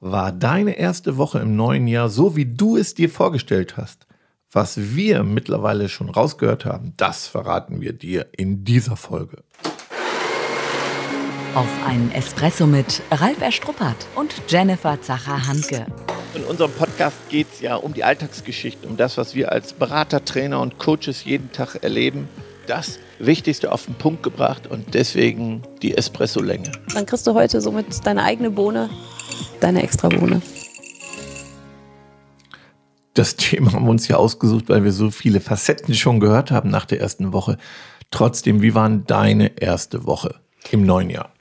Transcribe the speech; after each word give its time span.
War 0.00 0.30
deine 0.30 0.76
erste 0.76 1.16
Woche 1.16 1.38
im 1.38 1.56
neuen 1.56 1.86
Jahr 1.86 2.10
so, 2.10 2.36
wie 2.36 2.44
du 2.44 2.76
es 2.76 2.92
dir 2.92 3.08
vorgestellt 3.08 3.78
hast? 3.78 4.06
Was 4.52 4.94
wir 4.94 5.22
mittlerweile 5.22 5.88
schon 5.88 6.10
rausgehört 6.10 6.66
haben, 6.66 6.92
das 6.98 7.26
verraten 7.26 7.80
wir 7.80 7.94
dir 7.94 8.26
in 8.36 8.62
dieser 8.62 8.96
Folge. 8.96 9.38
Auf 11.54 11.68
einen 11.86 12.12
Espresso 12.12 12.66
mit 12.66 13.00
Ralf 13.10 13.40
Erstruppert 13.40 13.96
und 14.16 14.34
Jennifer 14.48 15.00
Zacher-Hanke. 15.00 15.86
In 16.34 16.44
unserem 16.44 16.72
Podcast 16.72 17.16
geht 17.30 17.46
es 17.54 17.62
ja 17.62 17.76
um 17.76 17.94
die 17.94 18.04
Alltagsgeschichten, 18.04 18.86
um 18.86 18.98
das, 18.98 19.16
was 19.16 19.34
wir 19.34 19.50
als 19.50 19.72
Berater, 19.72 20.22
Trainer 20.26 20.60
und 20.60 20.78
Coaches 20.78 21.24
jeden 21.24 21.52
Tag 21.52 21.82
erleben. 21.82 22.28
Das 22.66 22.98
Wichtigste 23.18 23.72
auf 23.72 23.86
den 23.86 23.94
Punkt 23.94 24.22
gebracht 24.22 24.66
und 24.66 24.92
deswegen 24.92 25.62
die 25.80 25.96
Espresso-Länge. 25.96 26.70
Dann 26.92 27.06
kriegst 27.06 27.26
du 27.26 27.32
heute 27.32 27.62
somit 27.62 28.04
deine 28.04 28.24
eigene 28.24 28.50
Bohne, 28.50 28.90
deine 29.60 29.82
extra 29.82 30.08
Bohne. 30.08 30.42
Das 33.14 33.36
Thema 33.36 33.72
haben 33.72 33.86
wir 33.86 33.90
uns 33.90 34.08
ja 34.08 34.16
ausgesucht, 34.16 34.68
weil 34.68 34.84
wir 34.84 34.92
so 34.92 35.10
viele 35.10 35.40
Facetten 35.40 35.94
schon 35.94 36.20
gehört 36.20 36.50
haben 36.50 36.68
nach 36.68 36.84
der 36.84 37.00
ersten 37.00 37.32
Woche. 37.32 37.56
Trotzdem, 38.10 38.60
wie 38.60 38.74
war 38.74 38.88
deine 38.90 39.58
erste 39.58 40.04
Woche 40.06 40.34
im 40.70 40.84
neuen 40.84 41.10
Jahr? 41.10 41.32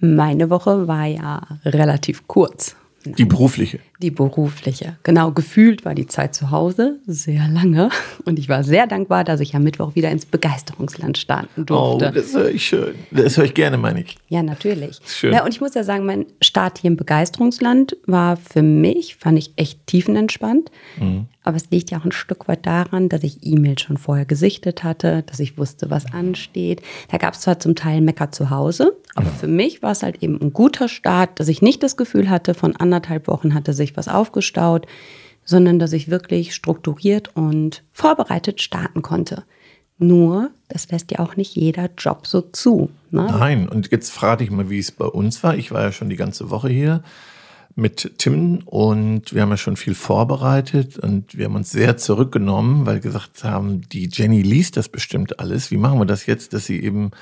Meine 0.00 0.50
Woche 0.50 0.86
war 0.86 1.06
ja 1.06 1.42
relativ 1.64 2.28
kurz. 2.28 2.76
Die 3.04 3.24
berufliche. 3.24 3.80
Die 4.00 4.12
berufliche. 4.12 4.96
Genau, 5.02 5.32
gefühlt 5.32 5.84
war 5.84 5.94
die 5.94 6.06
Zeit 6.06 6.32
zu 6.32 6.52
Hause 6.52 7.00
sehr 7.06 7.48
lange. 7.48 7.90
Und 8.24 8.38
ich 8.38 8.48
war 8.48 8.62
sehr 8.62 8.86
dankbar, 8.86 9.24
dass 9.24 9.40
ich 9.40 9.56
am 9.56 9.64
Mittwoch 9.64 9.96
wieder 9.96 10.10
ins 10.10 10.24
Begeisterungsland 10.24 11.18
starten 11.18 11.66
durfte. 11.66 12.06
Oh, 12.06 12.12
das 12.14 12.32
höre 12.32 12.50
ich 12.50 12.64
schön. 12.64 12.94
Das 13.10 13.36
höre 13.36 13.44
ich 13.44 13.54
gerne, 13.54 13.76
meine 13.76 14.02
ich. 14.02 14.16
Ja, 14.28 14.44
natürlich. 14.44 15.00
Schön. 15.04 15.32
Ja, 15.32 15.44
und 15.44 15.50
ich 15.50 15.60
muss 15.60 15.74
ja 15.74 15.82
sagen, 15.82 16.06
mein 16.06 16.26
Start 16.40 16.78
hier 16.78 16.92
im 16.92 16.96
Begeisterungsland 16.96 17.96
war 18.06 18.36
für 18.36 18.62
mich, 18.62 19.16
fand 19.16 19.36
ich 19.36 19.52
echt 19.56 19.84
tiefenentspannt. 19.86 20.70
Mhm. 21.00 21.26
Aber 21.48 21.56
es 21.56 21.70
liegt 21.70 21.90
ja 21.90 21.98
auch 21.98 22.04
ein 22.04 22.12
Stück 22.12 22.46
weit 22.46 22.66
daran, 22.66 23.08
dass 23.08 23.22
ich 23.22 23.38
E-Mails 23.42 23.80
schon 23.80 23.96
vorher 23.96 24.26
gesichtet 24.26 24.84
hatte, 24.84 25.22
dass 25.22 25.40
ich 25.40 25.56
wusste, 25.56 25.88
was 25.88 26.12
ansteht. 26.12 26.82
Da 27.10 27.16
gab 27.16 27.32
es 27.32 27.40
zwar 27.40 27.58
zum 27.58 27.74
Teil 27.74 28.02
Mecker 28.02 28.30
zu 28.30 28.50
Hause, 28.50 28.98
aber 29.14 29.30
für 29.30 29.46
mich 29.46 29.82
war 29.82 29.92
es 29.92 30.02
halt 30.02 30.22
eben 30.22 30.38
ein 30.42 30.52
guter 30.52 30.88
Start, 30.88 31.40
dass 31.40 31.48
ich 31.48 31.62
nicht 31.62 31.82
das 31.82 31.96
Gefühl 31.96 32.28
hatte, 32.28 32.52
von 32.52 32.76
anderthalb 32.76 33.28
Wochen 33.28 33.54
hatte 33.54 33.72
sich 33.72 33.87
was 33.96 34.08
aufgestaut, 34.08 34.86
sondern 35.44 35.78
dass 35.78 35.92
ich 35.92 36.10
wirklich 36.10 36.54
strukturiert 36.54 37.34
und 37.34 37.82
vorbereitet 37.92 38.60
starten 38.60 39.02
konnte. 39.02 39.44
Nur, 39.98 40.50
das 40.68 40.90
lässt 40.90 41.10
ja 41.10 41.18
auch 41.18 41.36
nicht 41.36 41.56
jeder 41.56 41.90
Job 41.96 42.26
so 42.26 42.40
zu. 42.40 42.90
Ne? 43.10 43.26
Nein, 43.26 43.68
und 43.68 43.90
jetzt 43.90 44.10
frage 44.10 44.44
ich 44.44 44.50
mal, 44.50 44.70
wie 44.70 44.78
es 44.78 44.92
bei 44.92 45.06
uns 45.06 45.42
war. 45.42 45.56
Ich 45.56 45.72
war 45.72 45.82
ja 45.82 45.92
schon 45.92 46.08
die 46.08 46.16
ganze 46.16 46.50
Woche 46.50 46.68
hier 46.68 47.02
mit 47.78 48.18
Tim 48.18 48.58
und 48.64 49.32
wir 49.32 49.42
haben 49.42 49.50
ja 49.50 49.56
schon 49.56 49.76
viel 49.76 49.94
vorbereitet 49.94 50.98
und 50.98 51.38
wir 51.38 51.44
haben 51.44 51.54
uns 51.54 51.70
sehr 51.70 51.96
zurückgenommen, 51.96 52.86
weil 52.86 52.98
gesagt 52.98 53.44
haben, 53.44 53.82
die 53.92 54.08
Jenny 54.12 54.42
liest 54.42 54.76
das 54.76 54.88
bestimmt 54.88 55.38
alles. 55.38 55.70
Wie 55.70 55.76
machen 55.76 56.00
wir 56.00 56.04
das 56.04 56.26
jetzt, 56.26 56.52
dass 56.52 56.66
sie 56.66 56.82
eben 56.82 57.12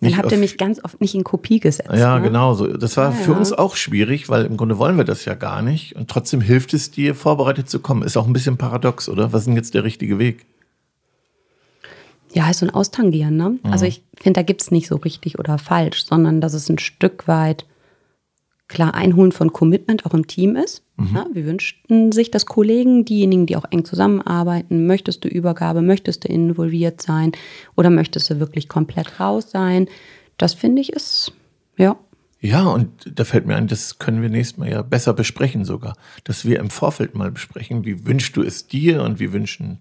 nicht. 0.00 0.14
Dann 0.14 0.24
habt 0.24 0.32
ihr 0.32 0.38
mich 0.38 0.58
ganz 0.58 0.82
oft 0.82 1.00
nicht 1.00 1.14
in 1.14 1.24
Kopie 1.24 1.60
gesetzt. 1.60 1.90
Ja, 1.94 2.18
ne? 2.18 2.24
genau 2.24 2.54
so. 2.54 2.66
Das 2.66 2.96
war 2.96 3.10
Ja, 3.10 3.12
für 3.12 3.32
ja. 3.32 3.38
uns 3.38 3.52
auch 3.52 3.76
schwierig, 3.76 4.28
weil 4.28 4.44
im 4.44 4.56
Grunde 4.56 4.78
wollen 4.78 4.96
wir 4.96 5.04
das 5.04 5.24
ja 5.24 5.34
gar 5.34 5.62
nicht. 5.62 5.96
Und 5.96 6.08
trotzdem 6.08 6.40
hilft 6.40 6.74
es 6.74 6.90
dir, 6.90 7.14
vorbereitet 7.14 7.70
zu 7.70 7.80
kommen. 7.80 8.02
Ist 8.02 8.16
auch 8.16 8.26
ein 8.26 8.32
bisschen 8.32 8.56
paradox, 8.56 9.08
oder? 9.08 9.32
Was 9.32 9.42
ist 9.42 9.46
denn 9.46 9.56
jetzt 9.56 9.74
der 9.74 9.84
richtige 9.84 10.18
Weg? 10.18 10.46
Ja, 12.32 12.50
ist 12.50 12.58
so 12.58 12.66
ein 12.66 12.74
Austangieren, 12.74 13.36
ne? 13.36 13.58
Also 13.62 13.86
ich 13.86 14.02
finde, 14.14 14.40
da 14.40 14.42
gibt's 14.42 14.70
nicht 14.70 14.88
so 14.88 14.96
richtig 14.96 15.38
oder 15.38 15.56
falsch, 15.56 16.04
sondern 16.04 16.42
dass 16.42 16.52
es 16.52 16.68
ein 16.68 16.78
Stück 16.78 17.26
weit 17.28 17.64
klar 18.68 18.94
Einholen 18.94 19.32
von 19.32 19.52
Commitment 19.52 20.06
auch 20.06 20.14
im 20.14 20.26
Team 20.26 20.56
ist. 20.56 20.82
Ja, 21.14 21.26
wir 21.32 21.44
wünschten 21.44 22.10
sich, 22.10 22.30
dass 22.30 22.46
Kollegen, 22.46 23.04
diejenigen, 23.04 23.46
die 23.46 23.56
auch 23.56 23.66
eng 23.70 23.84
zusammenarbeiten, 23.84 24.86
möchtest 24.86 25.24
du 25.24 25.28
Übergabe, 25.28 25.82
möchtest 25.82 26.24
du 26.24 26.28
involviert 26.28 27.02
sein 27.02 27.32
oder 27.76 27.90
möchtest 27.90 28.30
du 28.30 28.40
wirklich 28.40 28.68
komplett 28.68 29.20
raus 29.20 29.50
sein? 29.50 29.88
Das 30.38 30.54
finde 30.54 30.80
ich 30.80 30.92
ist, 30.92 31.32
ja, 31.76 31.98
Ja, 32.40 32.64
und 32.64 32.88
da 33.14 33.24
fällt 33.24 33.46
mir 33.46 33.56
ein, 33.56 33.66
das 33.66 33.98
können 33.98 34.22
wir 34.22 34.28
nächstes 34.28 34.58
Mal 34.58 34.70
ja 34.70 34.82
besser 34.82 35.14
besprechen 35.14 35.64
sogar. 35.64 35.96
Dass 36.24 36.44
wir 36.44 36.58
im 36.60 36.70
Vorfeld 36.70 37.14
mal 37.14 37.30
besprechen, 37.30 37.84
wie 37.84 38.06
wünschst 38.06 38.36
du 38.36 38.42
es 38.42 38.66
dir 38.66 39.02
und 39.02 39.18
wie 39.20 39.32
wünschen, 39.32 39.78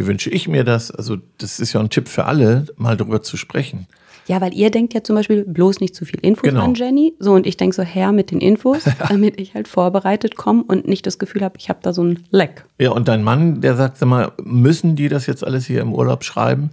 wie 0.00 0.06
wünsche 0.06 0.30
ich 0.30 0.48
mir 0.48 0.64
das? 0.64 0.90
Also, 0.90 1.18
das 1.38 1.60
ist 1.60 1.74
ja 1.74 1.80
ein 1.80 1.90
Tipp 1.90 2.08
für 2.08 2.24
alle, 2.24 2.64
mal 2.76 2.96
darüber 2.96 3.22
zu 3.22 3.36
sprechen. 3.36 3.86
Ja, 4.26 4.40
weil 4.40 4.54
ihr 4.54 4.70
denkt 4.70 4.94
ja 4.94 5.02
zum 5.04 5.16
Beispiel 5.16 5.44
bloß 5.44 5.80
nicht 5.80 5.94
zu 5.94 6.04
viel 6.06 6.20
Infos 6.20 6.44
Genau. 6.48 6.62
an 6.64 6.74
Jenny. 6.74 7.14
So, 7.18 7.32
und 7.32 7.46
ich 7.46 7.56
denke 7.58 7.74
so, 7.76 7.82
her 7.82 8.12
mit 8.12 8.30
den 8.30 8.40
Infos, 8.40 8.84
damit 9.08 9.38
ich 9.38 9.54
halt 9.54 9.68
vorbereitet 9.68 10.36
komme 10.36 10.62
und 10.62 10.88
nicht 10.88 11.04
das 11.06 11.18
Gefühl 11.18 11.42
habe, 11.42 11.56
ich 11.58 11.68
habe 11.68 11.80
da 11.82 11.92
so 11.92 12.02
ein 12.02 12.24
Leck. 12.30 12.64
Ja, 12.78 12.92
und 12.92 13.08
dein 13.08 13.22
Mann, 13.22 13.60
der 13.60 13.76
sagt, 13.76 13.98
sag 13.98 14.08
mal, 14.08 14.32
müssen 14.42 14.96
die 14.96 15.08
das 15.08 15.26
jetzt 15.26 15.44
alles 15.44 15.66
hier 15.66 15.82
im 15.82 15.92
Urlaub 15.92 16.24
schreiben? 16.24 16.70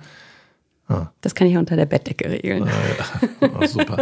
Das 1.20 1.36
kann 1.36 1.48
ich 1.48 1.58
unter 1.58 1.76
der 1.76 1.86
Bettdecke 1.86 2.30
regeln. 2.30 2.66
Oh, 3.42 3.66
super. 3.66 3.98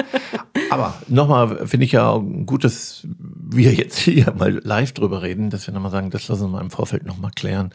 Aber 0.69 0.94
nochmal 1.07 1.66
finde 1.66 1.86
ich 1.88 1.94
ja 1.94 2.16
gut, 2.46 2.63
dass 2.63 3.07
wir 3.50 3.74
jetzt 3.74 3.97
hier 3.97 4.31
mal 4.38 4.59
live 4.63 4.92
drüber 4.92 5.24
reden, 5.24 5.50
dass 5.50 5.66
wir 5.66 5.74
nochmal 5.74 5.90
sagen, 5.90 6.12
das 6.12 6.28
lassen 6.28 6.44
wir 6.44 6.50
mal 6.50 6.62
im 6.62 6.69
Vorfeld 6.69 7.03
nochmal 7.03 7.31
klären, 7.36 7.72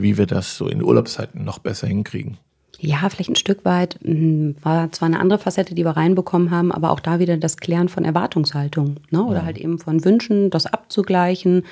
wie 0.00 0.18
wir 0.18 0.26
das 0.26 0.56
so 0.56 0.68
in 0.68 0.82
Urlaubszeiten 0.82 1.44
noch 1.44 1.58
besser 1.58 1.86
hinkriegen. 1.86 2.38
Ja, 2.80 3.08
vielleicht 3.08 3.30
ein 3.30 3.36
Stück 3.36 3.64
weit 3.64 3.98
mh, 4.02 4.54
war 4.62 4.92
zwar 4.92 5.06
eine 5.06 5.18
andere 5.18 5.38
Facette, 5.38 5.74
die 5.74 5.84
wir 5.84 5.96
reinbekommen 5.96 6.50
haben, 6.50 6.70
aber 6.70 6.92
auch 6.92 7.00
da 7.00 7.18
wieder 7.18 7.36
das 7.36 7.56
Klären 7.56 7.88
von 7.88 8.04
Erwartungshaltung. 8.04 9.00
Ne? 9.10 9.24
Oder 9.24 9.44
halt 9.44 9.58
eben 9.58 9.78
von 9.78 10.04
Wünschen, 10.04 10.50
das 10.50 10.66
abzugleichen 10.66 11.64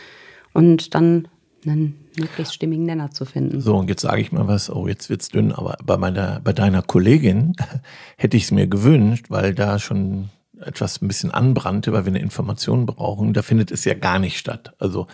und 0.52 0.94
dann 0.94 1.28
einen 1.64 1.94
möglichst 2.18 2.54
stimmigen 2.54 2.84
Nenner 2.84 3.10
zu 3.10 3.24
finden. 3.24 3.60
So, 3.60 3.76
und 3.76 3.88
jetzt 3.88 4.02
sage 4.02 4.20
ich 4.20 4.32
mal 4.32 4.48
was, 4.48 4.70
oh, 4.70 4.88
jetzt 4.88 5.10
wird's 5.10 5.28
dünn, 5.28 5.52
aber 5.52 5.76
bei 5.84 5.96
meiner, 5.96 6.40
bei 6.40 6.52
deiner 6.52 6.82
Kollegin 6.82 7.54
hätte 8.16 8.36
ich 8.36 8.44
es 8.44 8.50
mir 8.50 8.66
gewünscht, 8.66 9.26
weil 9.28 9.54
da 9.54 9.78
schon 9.78 10.30
etwas 10.60 11.02
ein 11.02 11.08
bisschen 11.08 11.30
anbrannte, 11.30 11.92
weil 11.92 12.04
wir 12.04 12.12
eine 12.12 12.20
Information 12.20 12.86
brauchen. 12.86 13.32
Da 13.32 13.42
findet 13.42 13.70
es 13.70 13.84
ja 13.84 13.94
gar 13.94 14.18
nicht 14.18 14.38
statt. 14.38 14.74
Also 14.78 15.06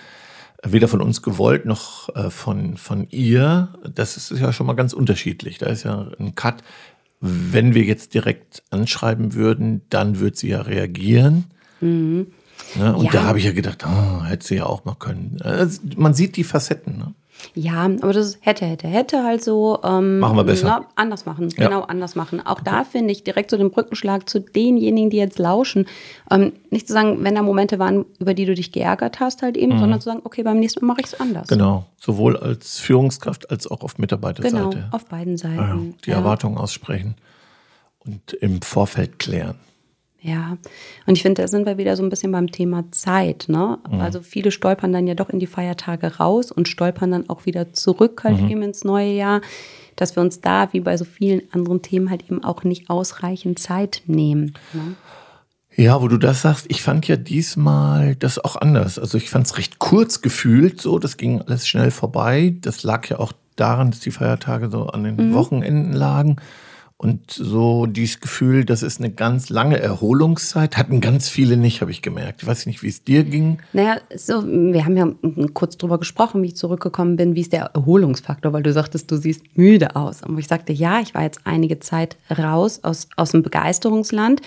weder 0.65 0.89
von 0.89 1.01
uns 1.01 1.23
gewollt 1.23 1.67
noch 1.67 2.15
äh, 2.15 2.31
von, 2.31 2.77
von 2.77 3.09
ihr. 3.11 3.75
Das 3.95 4.17
ist 4.17 4.31
ja 4.39 4.53
schon 4.53 4.67
mal 4.67 4.75
ganz 4.75 4.93
unterschiedlich. 4.93 5.59
Da 5.59 5.67
ist 5.67 5.83
ja 5.83 6.09
ein 6.19 6.35
Cut. 6.35 6.63
Wenn 7.21 7.75
wir 7.75 7.83
jetzt 7.85 8.15
direkt 8.15 8.63
anschreiben 8.71 9.35
würden, 9.35 9.83
dann 9.91 10.19
wird 10.21 10.37
sie 10.37 10.49
ja 10.49 10.63
reagieren. 10.63 11.45
Ne? 11.81 12.27
Und 12.77 12.79
Mhm. 12.79 13.05
Ja. 13.05 13.11
da 13.13 13.23
habe 13.25 13.39
ich 13.39 13.45
ja 13.45 13.53
gedacht, 13.53 13.85
oh, 13.87 14.23
hätte 14.25 14.47
sie 14.47 14.57
ja 14.57 14.67
auch 14.67 14.85
mal 14.85 14.95
können. 14.95 15.39
Also, 15.43 15.81
man 15.97 16.15
sieht 16.15 16.37
die 16.37 16.45
Facetten. 16.45 16.97
Ne? 16.99 17.15
Ja, 17.55 17.85
aber 17.85 18.13
das 18.13 18.39
hätte, 18.41 18.65
hätte, 18.67 18.87
hätte 18.89 19.25
halt 19.25 19.43
so. 19.43 19.79
Ähm, 19.83 20.19
Machen 20.19 20.37
wir 20.37 20.45
besser. 20.45 20.67
Na, 20.81 20.87
anders 20.97 21.27
machen, 21.27 21.49
Ja. 21.57 21.69
genau, 21.69 21.83
anders 21.83 22.15
machen. 22.15 22.45
Auch 22.45 22.61
da 22.61 22.85
finde 22.85 23.13
ich 23.13 23.25
direkt 23.25 23.51
so 23.51 23.57
den 23.57 23.71
Brückenschlag 23.71 24.29
zu 24.29 24.41
denjenigen, 24.41 25.11
die 25.11 25.17
jetzt 25.17 25.39
lauschen. 25.39 25.87
Ähm, 26.31 26.53
nicht 26.71 26.87
zu 26.87 26.93
sagen, 26.93 27.23
wenn 27.25 27.35
da 27.35 27.43
Momente 27.43 27.79
waren, 27.79 28.05
über 28.19 28.35
die 28.35 28.45
du 28.47 28.55
dich 28.55 28.73
geärgert 28.73 29.21
hast, 29.21 29.43
halt 29.43 29.57
eben, 29.57 29.79
sondern 29.79 30.01
zu 30.01 30.07
sagen, 30.09 30.21
okay, 30.25 30.43
beim 30.43 30.59
nächsten 30.61 30.85
Mal 30.85 30.93
mache 30.93 31.01
ich 31.03 31.13
es 31.13 31.21
anders. 31.21 31.51
Mhm. 31.51 31.55
Genau, 31.55 31.87
sowohl 31.99 32.37
als 32.37 32.79
Führungskraft 32.79 33.51
als 33.51 33.71
auch 33.71 33.83
auf 33.83 33.99
Mitarbeiterseite. 33.99 34.55
Genau, 34.57 34.87
auf 34.91 35.07
beiden 35.07 35.37
Seiten. 35.37 35.57
ja, 35.57 35.79
die 36.05 36.11
ja. 36.11 36.17
Erwartungen 36.17 36.59
aussprechen 36.59 37.17
und 37.99 38.33
im 38.35 38.63
Vorfeld 38.63 39.19
klären. 39.19 39.57
Ja, 40.25 40.57
und 41.07 41.17
ich 41.17 41.23
finde, 41.23 41.43
da 41.43 41.49
sind 41.49 41.67
wir 41.67 41.79
wieder 41.79 41.97
so 41.97 42.03
ein 42.05 42.09
bisschen 42.09 42.31
beim 42.31 42.53
Thema 42.53 42.85
Zeit. 42.93 43.47
Ne? 43.49 43.79
Mhm. 43.91 44.01
Also 44.01 44.21
viele 44.23 44.53
stolpern 44.53 44.93
dann 44.93 45.09
ja 45.09 45.15
doch 45.15 45.31
in 45.31 45.41
die 45.41 45.49
Feiertage 45.49 46.19
raus 46.19 46.53
und 46.53 46.69
stolpern 46.69 47.11
dann 47.11 47.29
auch 47.29 47.45
wieder 47.45 47.73
zurück 47.73 48.23
halt 48.23 48.41
Mhm. 48.41 48.49
eben 48.49 48.63
ins 48.63 48.85
neue 48.85 49.11
Jahr, 49.13 49.41
dass 49.97 50.15
wir 50.17 50.23
uns 50.23 50.41
da, 50.41 50.73
wie 50.73 50.81
bei 50.81 50.97
so 50.97 51.05
vielen 51.05 51.43
anderen 51.53 51.83
Themen, 51.83 52.09
halt 52.09 52.23
eben 52.31 52.45
auch 52.45 52.63
nicht 52.63 52.89
ausreichend 52.89 53.59
Zeit 53.59 54.03
nehmen. 54.07 54.55
Ne? 54.73 54.95
Ja, 55.75 56.01
wo 56.03 56.07
du 56.07 56.19
das 56.19 56.43
sagst, 56.43 56.67
ich 56.69 56.83
fand 56.83 57.09
ja 57.09 57.17
diesmal 57.17 58.15
das 58.15 58.39
auch 58.39 58.57
anders. 58.57 58.99
Also 59.01 59.19
ich 59.19 59.29
fand 59.31 59.47
es 59.47 59.57
recht 59.59 59.79
kurz 59.81 60.21
gefühlt 60.23 60.81
so, 60.81 60.99
das 61.01 61.17
ging 61.17 61.41
alles 61.43 61.67
schnell 61.67 61.91
vorbei. 61.91 62.55
Das 62.61 62.85
lag 62.85 63.09
ja 63.09 63.19
auch 63.19 63.33
daran, 63.57 63.91
dass 63.91 64.01
die 64.01 64.11
Feiertage 64.13 64.71
so 64.71 64.87
an 64.87 65.03
den 65.03 65.17
Mhm. 65.31 65.35
Wochenenden 65.35 65.93
lagen. 65.95 66.37
Und 67.03 67.33
so 67.33 67.87
dieses 67.87 68.21
Gefühl, 68.21 68.65
das 68.65 68.85
ist 68.85 69.01
eine 69.01 69.11
ganz 69.11 69.51
lange 69.51 69.81
Erholungszeit, 69.81 70.77
hatten 70.77 71.01
ganz 71.01 71.29
viele 71.29 71.57
nicht, 71.57 71.81
habe 71.81 71.91
ich 71.91 72.01
gemerkt. 72.01 72.43
Ich 72.43 72.47
weiß 72.47 72.67
nicht, 72.67 72.85
wie 72.85 72.89
es 72.89 73.03
dir 73.03 73.25
ging. 73.25 73.59
Naja, 73.73 73.97
so, 74.15 74.47
wir 74.47 74.85
haben 74.85 74.97
ja 74.97 75.13
kurz 75.53 75.77
drüber 75.77 75.99
gesprochen, 75.99 76.45
wie 76.45 76.47
ich 76.47 76.57
zurückgekommen 76.57 77.17
bin, 77.17 77.35
wie 77.35 77.41
ist 77.41 77.53
der 77.53 77.73
Erholungsfaktor, 77.75 78.53
weil 78.53 78.63
du 78.63 78.73
sagtest, 78.73 79.11
du 79.11 79.17
siehst 79.17 79.43
müde 79.57 79.97
aus. 79.97 80.23
Und 80.23 80.39
ich 80.39 80.47
sagte, 80.47 80.73
ja, 80.73 81.01
ich 81.01 81.13
war 81.13 81.25
jetzt 81.25 81.41
einige 81.43 81.81
Zeit 81.81 82.17
raus 82.31 82.79
aus, 82.85 83.09
aus 83.17 83.33
dem 83.33 83.43
Begeisterungsland, 83.43 84.41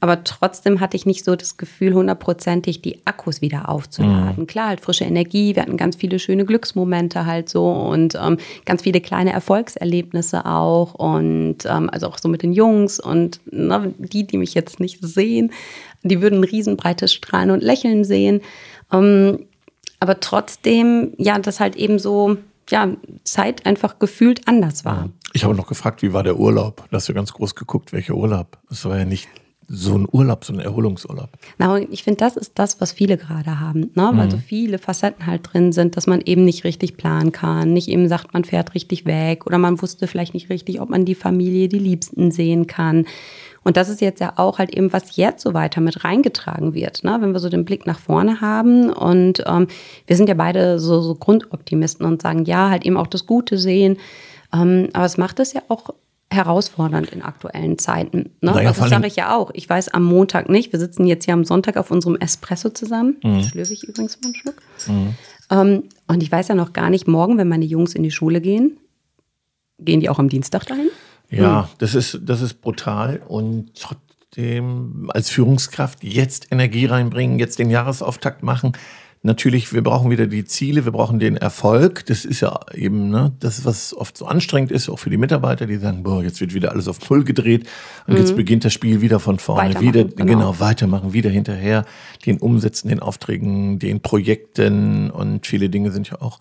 aber 0.00 0.22
trotzdem 0.22 0.78
hatte 0.78 0.96
ich 0.96 1.06
nicht 1.06 1.24
so 1.24 1.34
das 1.34 1.56
Gefühl, 1.56 1.92
hundertprozentig 1.94 2.82
die 2.82 3.04
Akkus 3.04 3.40
wieder 3.40 3.68
aufzuladen. 3.68 4.46
Klar, 4.46 4.68
halt 4.68 4.80
frische 4.80 5.04
Energie, 5.04 5.56
wir 5.56 5.62
hatten 5.62 5.76
ganz 5.76 5.96
viele 5.96 6.20
schöne 6.20 6.44
Glücksmomente 6.44 7.26
halt 7.26 7.48
so 7.48 7.68
und 7.68 8.14
ähm, 8.14 8.38
ganz 8.64 8.82
viele 8.82 9.00
kleine 9.00 9.32
Erfolgserlebnisse 9.32 10.46
auch 10.46 10.94
und 10.94 11.66
ähm, 11.66 11.90
also 11.90 12.06
auch 12.06 12.18
so 12.18 12.28
mit 12.28 12.42
den 12.42 12.52
Jungs 12.52 13.00
und 13.00 13.40
ne, 13.50 13.92
die, 13.98 14.24
die 14.24 14.38
mich 14.38 14.54
jetzt 14.54 14.78
nicht 14.78 15.00
sehen, 15.02 15.52
die 16.04 16.22
würden 16.22 16.40
ein 16.40 16.44
riesenbreites 16.44 17.12
Strahlen 17.12 17.50
und 17.50 17.62
Lächeln 17.62 18.04
sehen. 18.04 18.40
Ähm, 18.92 19.46
aber 19.98 20.20
trotzdem, 20.20 21.12
ja, 21.18 21.36
das 21.40 21.58
halt 21.58 21.74
eben 21.74 21.98
so, 21.98 22.36
ja, 22.68 22.88
Zeit 23.24 23.66
einfach 23.66 23.98
gefühlt 23.98 24.46
anders 24.46 24.84
war. 24.84 25.08
Ich 25.32 25.42
habe 25.42 25.56
noch 25.56 25.66
gefragt, 25.66 26.02
wie 26.02 26.12
war 26.12 26.22
der 26.22 26.38
Urlaub? 26.38 26.84
Da 26.90 26.98
hast 26.98 27.08
du 27.08 27.14
ganz 27.14 27.32
groß 27.32 27.56
geguckt, 27.56 27.92
welcher 27.92 28.14
Urlaub. 28.14 28.58
Das 28.68 28.84
war 28.84 28.96
ja 28.96 29.04
nicht 29.04 29.28
so 29.70 29.94
ein 29.96 30.08
Urlaub, 30.10 30.46
so 30.46 30.54
ein 30.54 30.60
Erholungsurlaub. 30.60 31.28
Na, 31.58 31.74
und 31.74 31.92
ich 31.92 32.02
finde, 32.02 32.18
das 32.18 32.38
ist 32.38 32.58
das, 32.58 32.80
was 32.80 32.92
viele 32.92 33.18
gerade 33.18 33.60
haben, 33.60 33.90
ne? 33.94 34.10
weil 34.14 34.26
Mhm. 34.26 34.30
so 34.30 34.36
viele 34.38 34.78
Facetten 34.78 35.26
halt 35.26 35.42
drin 35.52 35.72
sind, 35.72 35.96
dass 35.96 36.06
man 36.06 36.22
eben 36.22 36.44
nicht 36.44 36.64
richtig 36.64 36.96
planen 36.96 37.32
kann, 37.32 37.74
nicht 37.74 37.88
eben 37.88 38.08
sagt, 38.08 38.32
man 38.32 38.44
fährt 38.44 38.74
richtig 38.74 39.04
weg 39.04 39.46
oder 39.46 39.58
man 39.58 39.80
wusste 39.82 40.06
vielleicht 40.06 40.32
nicht 40.32 40.48
richtig, 40.48 40.80
ob 40.80 40.88
man 40.88 41.04
die 41.04 41.14
Familie, 41.14 41.68
die 41.68 41.78
Liebsten 41.78 42.30
sehen 42.30 42.66
kann. 42.66 43.04
Und 43.62 43.76
das 43.76 43.90
ist 43.90 44.00
jetzt 44.00 44.20
ja 44.20 44.32
auch 44.36 44.58
halt 44.58 44.74
eben, 44.74 44.90
was 44.94 45.16
jetzt 45.16 45.42
so 45.42 45.52
weiter 45.52 45.82
mit 45.82 46.02
reingetragen 46.02 46.72
wird, 46.72 47.04
ne? 47.04 47.18
wenn 47.20 47.32
wir 47.32 47.40
so 47.40 47.50
den 47.50 47.66
Blick 47.66 47.86
nach 47.86 47.98
vorne 47.98 48.40
haben. 48.40 48.90
Und 48.90 49.44
ähm, 49.46 49.66
wir 50.06 50.16
sind 50.16 50.30
ja 50.30 50.34
beide 50.34 50.78
so, 50.78 51.02
so 51.02 51.14
Grundoptimisten 51.14 52.06
und 52.06 52.22
sagen, 52.22 52.46
ja, 52.46 52.70
halt 52.70 52.86
eben 52.86 52.96
auch 52.96 53.06
das 53.06 53.26
Gute 53.26 53.58
sehen. 53.58 53.98
Ähm, 54.54 54.88
aber 54.94 55.04
es 55.04 55.18
macht 55.18 55.40
es 55.40 55.52
ja 55.52 55.60
auch 55.68 55.90
herausfordernd 56.30 57.10
in 57.10 57.22
aktuellen 57.22 57.78
Zeiten. 57.78 58.18
Ne? 58.40 58.52
Naja, 58.52 58.68
also 58.68 58.82
das 58.82 58.90
sage 58.90 59.06
ich 59.06 59.16
ja 59.16 59.36
auch. 59.36 59.50
Ich 59.54 59.68
weiß 59.68 59.88
am 59.88 60.04
Montag 60.04 60.48
nicht. 60.48 60.72
Wir 60.72 60.78
sitzen 60.78 61.06
jetzt 61.06 61.24
hier 61.24 61.34
am 61.34 61.44
Sonntag 61.44 61.76
auf 61.76 61.90
unserem 61.90 62.16
Espresso 62.16 62.68
zusammen. 62.68 63.16
Mhm. 63.22 63.42
Schlürfe 63.42 63.72
ich 63.72 63.84
übrigens 63.84 64.18
mal 64.20 64.26
einen 64.26 64.34
Schluck. 64.34 64.56
Ähm, 65.50 65.84
und 66.06 66.22
ich 66.22 66.30
weiß 66.30 66.48
ja 66.48 66.54
noch 66.54 66.72
gar 66.72 66.90
nicht, 66.90 67.08
morgen, 67.08 67.38
wenn 67.38 67.48
meine 67.48 67.64
Jungs 67.64 67.94
in 67.94 68.02
die 68.02 68.10
Schule 68.10 68.40
gehen, 68.40 68.78
gehen 69.78 70.00
die 70.00 70.10
auch 70.10 70.18
am 70.18 70.28
Dienstag 70.28 70.66
dahin? 70.66 70.90
Ja, 71.30 71.68
das 71.78 71.94
ist, 71.94 72.20
das 72.22 72.40
ist 72.40 72.60
brutal 72.60 73.22
und 73.26 73.72
trotzdem 73.74 75.10
als 75.12 75.30
Führungskraft 75.30 76.02
jetzt 76.02 76.50
Energie 76.50 76.86
reinbringen, 76.86 77.38
jetzt 77.38 77.58
den 77.58 77.70
Jahresauftakt 77.70 78.42
machen. 78.42 78.72
Natürlich, 79.22 79.72
wir 79.72 79.82
brauchen 79.82 80.10
wieder 80.10 80.26
die 80.26 80.44
Ziele, 80.44 80.84
wir 80.84 80.92
brauchen 80.92 81.18
den 81.18 81.36
Erfolg. 81.36 82.06
Das 82.06 82.24
ist 82.24 82.40
ja 82.40 82.60
eben, 82.72 83.10
ne, 83.10 83.32
das, 83.40 83.64
was 83.64 83.92
oft 83.92 84.16
so 84.16 84.26
anstrengend 84.26 84.70
ist, 84.70 84.88
auch 84.88 84.98
für 84.98 85.10
die 85.10 85.16
Mitarbeiter, 85.16 85.66
die 85.66 85.76
sagen, 85.76 86.04
boah, 86.04 86.22
jetzt 86.22 86.40
wird 86.40 86.54
wieder 86.54 86.70
alles 86.70 86.86
auf 86.86 87.10
Null 87.10 87.24
gedreht 87.24 87.68
und 88.06 88.16
jetzt 88.16 88.36
beginnt 88.36 88.64
das 88.64 88.72
Spiel 88.72 89.00
wieder 89.00 89.18
von 89.18 89.38
vorne, 89.38 89.80
wieder, 89.80 90.04
genau. 90.04 90.24
genau, 90.24 90.60
weitermachen, 90.60 91.12
wieder 91.12 91.30
hinterher, 91.30 91.84
den 92.26 92.38
Umsetzen, 92.38 92.88
den 92.88 93.00
Aufträgen, 93.00 93.80
den 93.80 94.00
Projekten 94.00 95.10
und 95.10 95.46
viele 95.46 95.68
Dinge 95.68 95.90
sind 95.90 96.08
ja 96.10 96.22
auch 96.22 96.38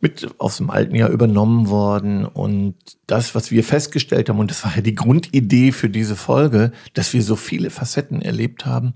mit 0.00 0.28
aus 0.38 0.58
dem 0.58 0.70
alten 0.70 0.94
Jahr 0.94 1.08
übernommen 1.08 1.68
worden. 1.68 2.26
Und 2.26 2.74
das, 3.06 3.34
was 3.34 3.50
wir 3.50 3.64
festgestellt 3.64 4.28
haben, 4.28 4.38
und 4.38 4.50
das 4.50 4.62
war 4.64 4.76
ja 4.76 4.82
die 4.82 4.94
Grundidee 4.94 5.72
für 5.72 5.88
diese 5.88 6.14
Folge, 6.14 6.72
dass 6.92 7.12
wir 7.12 7.22
so 7.22 7.36
viele 7.36 7.70
Facetten 7.70 8.22
erlebt 8.22 8.66
haben, 8.66 8.94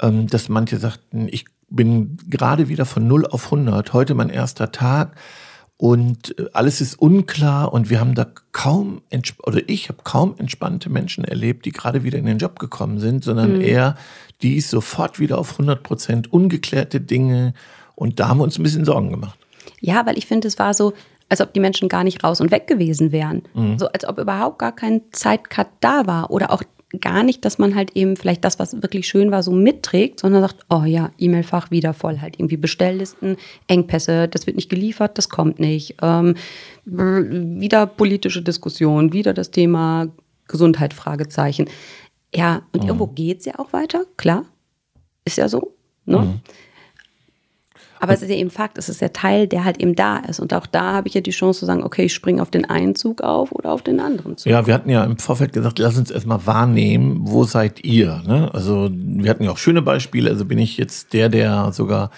ähm, 0.00 0.26
dass 0.26 0.48
manche 0.48 0.78
sagten, 0.78 1.28
ich 1.30 1.44
bin 1.70 2.18
gerade 2.28 2.68
wieder 2.68 2.84
von 2.84 3.06
0 3.06 3.26
auf 3.26 3.46
100, 3.46 3.92
heute 3.92 4.14
mein 4.14 4.28
erster 4.28 4.72
Tag 4.72 5.16
und 5.76 6.38
äh, 6.38 6.46
alles 6.52 6.80
ist 6.80 7.00
unklar 7.00 7.72
und 7.72 7.88
wir 7.88 8.00
haben 8.00 8.14
da 8.14 8.26
kaum, 8.52 9.00
oder 9.44 9.60
ich 9.66 9.88
habe 9.88 10.00
kaum 10.04 10.34
entspannte 10.36 10.90
Menschen 10.90 11.24
erlebt, 11.24 11.64
die 11.64 11.72
gerade 11.72 12.04
wieder 12.04 12.18
in 12.18 12.26
den 12.26 12.38
Job 12.38 12.58
gekommen 12.58 12.98
sind, 12.98 13.24
sondern 13.24 13.60
eher 13.60 13.96
die 14.42 14.60
sofort 14.60 15.18
wieder 15.18 15.38
auf 15.38 15.52
100 15.52 15.82
Prozent 15.82 16.32
ungeklärte 16.32 17.00
Dinge 17.00 17.54
und 17.94 18.20
da 18.20 18.28
haben 18.28 18.38
wir 18.38 18.44
uns 18.44 18.58
ein 18.58 18.62
bisschen 18.62 18.84
Sorgen 18.84 19.10
gemacht. 19.10 19.38
Ja, 19.80 20.04
weil 20.04 20.18
ich 20.18 20.26
finde, 20.26 20.48
es 20.48 20.58
war 20.58 20.74
so, 20.74 20.92
als 21.30 21.40
ob 21.40 21.54
die 21.54 21.60
Menschen 21.60 21.88
gar 21.88 22.04
nicht 22.04 22.22
raus 22.24 22.40
und 22.40 22.50
weg 22.50 22.66
gewesen 22.66 23.12
wären. 23.12 23.42
Mhm. 23.54 23.78
So 23.78 23.86
als 23.88 24.06
ob 24.06 24.18
überhaupt 24.18 24.58
gar 24.58 24.72
kein 24.72 25.02
Zeitcut 25.12 25.68
da 25.80 26.06
war 26.06 26.30
oder 26.30 26.50
auch 26.50 26.62
gar 26.98 27.22
nicht, 27.22 27.44
dass 27.44 27.58
man 27.58 27.74
halt 27.74 27.96
eben 27.96 28.16
vielleicht 28.16 28.44
das, 28.44 28.58
was 28.58 28.82
wirklich 28.82 29.06
schön 29.06 29.30
war, 29.30 29.42
so 29.42 29.52
mitträgt, 29.52 30.20
sondern 30.20 30.42
sagt, 30.42 30.64
oh 30.70 30.82
ja, 30.84 31.10
E-Mail-Fach 31.18 31.70
wieder 31.70 31.94
voll, 31.94 32.20
halt 32.20 32.38
irgendwie 32.38 32.56
Bestelllisten, 32.56 33.36
Engpässe, 33.68 34.26
das 34.26 34.46
wird 34.46 34.56
nicht 34.56 34.70
geliefert, 34.70 35.16
das 35.16 35.28
kommt 35.28 35.60
nicht. 35.60 35.96
Ähm, 36.02 36.34
wieder 36.84 37.86
politische 37.86 38.42
Diskussion, 38.42 39.12
wieder 39.12 39.32
das 39.34 39.50
Thema 39.52 40.08
Gesundheit, 40.48 40.92
Fragezeichen. 40.92 41.68
Ja, 42.34 42.62
und 42.72 42.84
irgendwo 42.84 43.06
geht's 43.06 43.44
ja 43.44 43.58
auch 43.58 43.72
weiter, 43.72 44.04
klar. 44.16 44.44
Ist 45.24 45.38
ja 45.38 45.48
so. 45.48 45.74
Ne? 46.06 46.40
Aber 48.00 48.14
es 48.14 48.22
ist 48.22 48.30
ja 48.30 48.36
eben 48.36 48.50
Fakt, 48.50 48.78
es 48.78 48.88
ist 48.88 49.02
der 49.02 49.12
Teil, 49.12 49.46
der 49.46 49.64
halt 49.64 49.78
eben 49.78 49.94
da 49.94 50.16
ist. 50.16 50.40
Und 50.40 50.54
auch 50.54 50.66
da 50.66 50.94
habe 50.94 51.08
ich 51.08 51.14
ja 51.14 51.20
die 51.20 51.30
Chance 51.30 51.60
zu 51.60 51.66
sagen, 51.66 51.84
okay, 51.84 52.04
ich 52.04 52.14
springe 52.14 52.40
auf 52.40 52.50
den 52.50 52.64
einen 52.64 52.94
Zug 52.94 53.20
auf 53.20 53.52
oder 53.52 53.72
auf 53.72 53.82
den 53.82 54.00
anderen 54.00 54.38
Zug. 54.38 54.50
Ja, 54.50 54.66
wir 54.66 54.72
hatten 54.72 54.88
ja 54.88 55.04
im 55.04 55.18
Vorfeld 55.18 55.52
gesagt, 55.52 55.78
lass 55.78 55.98
uns 55.98 56.10
erstmal 56.10 56.46
wahrnehmen, 56.46 57.20
wo 57.24 57.44
seid 57.44 57.84
ihr? 57.84 58.22
Ne? 58.26 58.50
Also 58.54 58.88
wir 58.90 59.28
hatten 59.30 59.44
ja 59.44 59.50
auch 59.50 59.58
schöne 59.58 59.82
Beispiele. 59.82 60.30
Also 60.30 60.46
bin 60.46 60.58
ich 60.58 60.78
jetzt 60.78 61.12
der, 61.12 61.28
der 61.28 61.72
sogar 61.72 62.10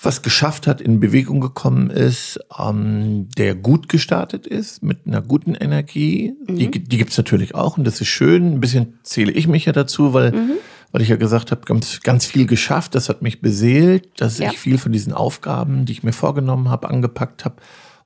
was 0.00 0.22
geschafft 0.22 0.66
hat, 0.68 0.80
in 0.80 1.00
Bewegung 1.00 1.40
gekommen 1.40 1.90
ist, 1.90 2.38
ähm, 2.56 3.28
der 3.36 3.56
gut 3.56 3.88
gestartet 3.88 4.46
ist, 4.46 4.82
mit 4.82 4.98
einer 5.06 5.20
guten 5.20 5.56
Energie. 5.56 6.34
Die, 6.48 6.70
die 6.70 6.98
gibt's 6.98 7.16
natürlich 7.16 7.54
auch 7.56 7.78
und 7.78 7.84
das 7.84 8.00
ist 8.00 8.06
schön. 8.06 8.54
Ein 8.54 8.60
bisschen 8.60 8.98
zähle 9.02 9.32
ich 9.32 9.48
mich 9.48 9.64
ja 9.64 9.72
dazu, 9.72 10.14
weil, 10.14 10.32
weil 10.92 11.02
ich 11.02 11.08
ja 11.08 11.16
gesagt 11.16 11.50
habe, 11.50 11.62
ganz, 11.66 12.00
ganz 12.00 12.24
viel 12.26 12.46
geschafft. 12.46 12.94
Das 12.94 13.08
hat 13.08 13.22
mich 13.22 13.40
beseelt, 13.40 14.20
dass 14.20 14.38
Ja. 14.38 14.50
ich 14.50 14.58
viel 14.58 14.78
von 14.78 14.92
diesen 14.92 15.12
Aufgaben, 15.12 15.84
die 15.84 15.92
ich 15.92 16.02
mir 16.02 16.12
vorgenommen 16.12 16.70
habe, 16.70 16.88
angepackt 16.88 17.44
habe 17.44 17.56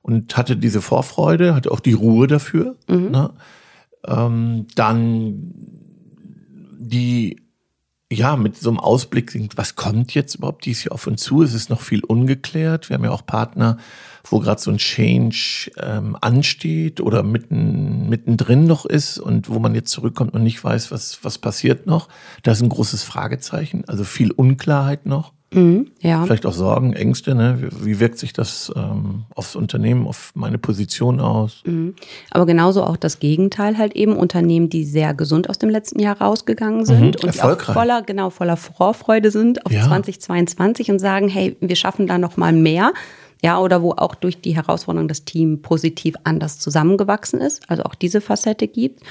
und 0.01 0.35
hatte 0.35 0.57
diese 0.57 0.81
Vorfreude, 0.81 1.55
hatte 1.55 1.71
auch 1.71 1.79
die 1.79 1.93
Ruhe 1.93 2.27
dafür. 2.27 2.75
Ne? 2.87 3.31
Ähm, 4.05 4.67
dann 4.75 5.53
die 6.77 7.41
ja, 8.11 8.35
mit 8.35 8.57
so 8.57 8.69
einem 8.69 8.79
Ausblick, 8.79 9.33
was 9.55 9.75
kommt 9.75 10.13
jetzt 10.13 10.35
überhaupt 10.35 10.65
dies 10.65 10.83
Jahr 10.83 10.91
auf 10.93 11.07
uns 11.07 11.23
zu? 11.23 11.41
Es 11.41 11.53
ist 11.55 11.71
noch 11.71 11.81
viel 11.81 12.03
ungeklärt. 12.03 12.89
Wir 12.89 12.95
haben 12.95 13.03
ja 13.05 13.09
auch 13.11 13.25
Partner, 13.25 13.77
wo 14.25 14.39
gerade 14.39 14.61
so 14.61 14.71
ein 14.71 14.77
Change 14.77 15.71
ähm, 15.81 16.17
ansteht 16.21 17.01
oder 17.01 17.23
mitten, 17.23 18.07
mittendrin 18.09 18.65
noch 18.65 18.85
ist 18.85 19.19
und 19.19 19.49
wo 19.49 19.59
man 19.59 19.75
jetzt 19.75 19.91
zurückkommt 19.91 20.33
und 20.33 20.43
nicht 20.43 20.63
weiß, 20.63 20.91
was, 20.91 21.19
was 21.23 21.37
passiert 21.37 21.85
noch. 21.87 22.07
Da 22.43 22.51
ist 22.53 22.61
ein 22.61 22.69
großes 22.69 23.03
Fragezeichen, 23.03 23.83
also 23.87 24.03
viel 24.03 24.31
Unklarheit 24.31 25.05
noch. 25.05 25.33
Mhm, 25.53 25.91
ja. 26.01 26.23
Vielleicht 26.25 26.47
auch 26.47 26.53
Sorgen, 26.53 26.93
Ängste. 26.93 27.35
Ne? 27.35 27.57
Wie, 27.59 27.85
wie 27.85 27.99
wirkt 27.99 28.17
sich 28.17 28.33
das 28.33 28.71
ähm, 28.75 29.25
aufs 29.35 29.55
Unternehmen, 29.55 30.07
auf 30.07 30.31
meine 30.33 30.57
Position 30.57 31.19
aus? 31.19 31.61
Mhm. 31.65 31.93
Aber 32.31 32.47
genauso 32.47 32.83
auch 32.83 32.97
das 32.97 33.19
Gegenteil 33.19 33.77
halt 33.77 33.93
eben 33.95 34.15
Unternehmen, 34.15 34.69
die 34.69 34.83
sehr 34.83 35.13
gesund 35.13 35.49
aus 35.49 35.59
dem 35.59 35.69
letzten 35.69 35.99
Jahr 35.99 36.19
rausgegangen 36.19 36.85
sind 36.85 36.99
Mhm, 37.21 37.27
und 37.27 37.35
die 37.35 37.41
auch 37.41 37.59
voller, 37.59 38.01
genau, 38.01 38.31
voller 38.31 38.57
Vorfreude 38.57 39.29
sind 39.29 39.63
auf 39.65 39.71
Ja. 39.71 39.85
2022 39.85 40.89
und 40.89 40.97
sagen, 40.97 41.27
hey, 41.27 41.55
wir 41.59 41.75
schaffen 41.75 42.07
da 42.07 42.17
noch 42.17 42.35
mal 42.35 42.51
mehr. 42.53 42.91
Ja, 43.43 43.59
oder 43.59 43.81
wo 43.81 43.91
auch 43.91 44.15
durch 44.15 44.39
die 44.39 44.55
Herausforderung 44.55 45.09
das 45.09 45.25
Team 45.25 45.61
positiv 45.61 46.15
anders 46.23 46.59
zusammengewachsen 46.59 47.41
ist, 47.41 47.69
also 47.69 47.83
auch 47.83 47.93
diese 47.93 48.21
Facette 48.21 48.67
gibt. 48.67 49.01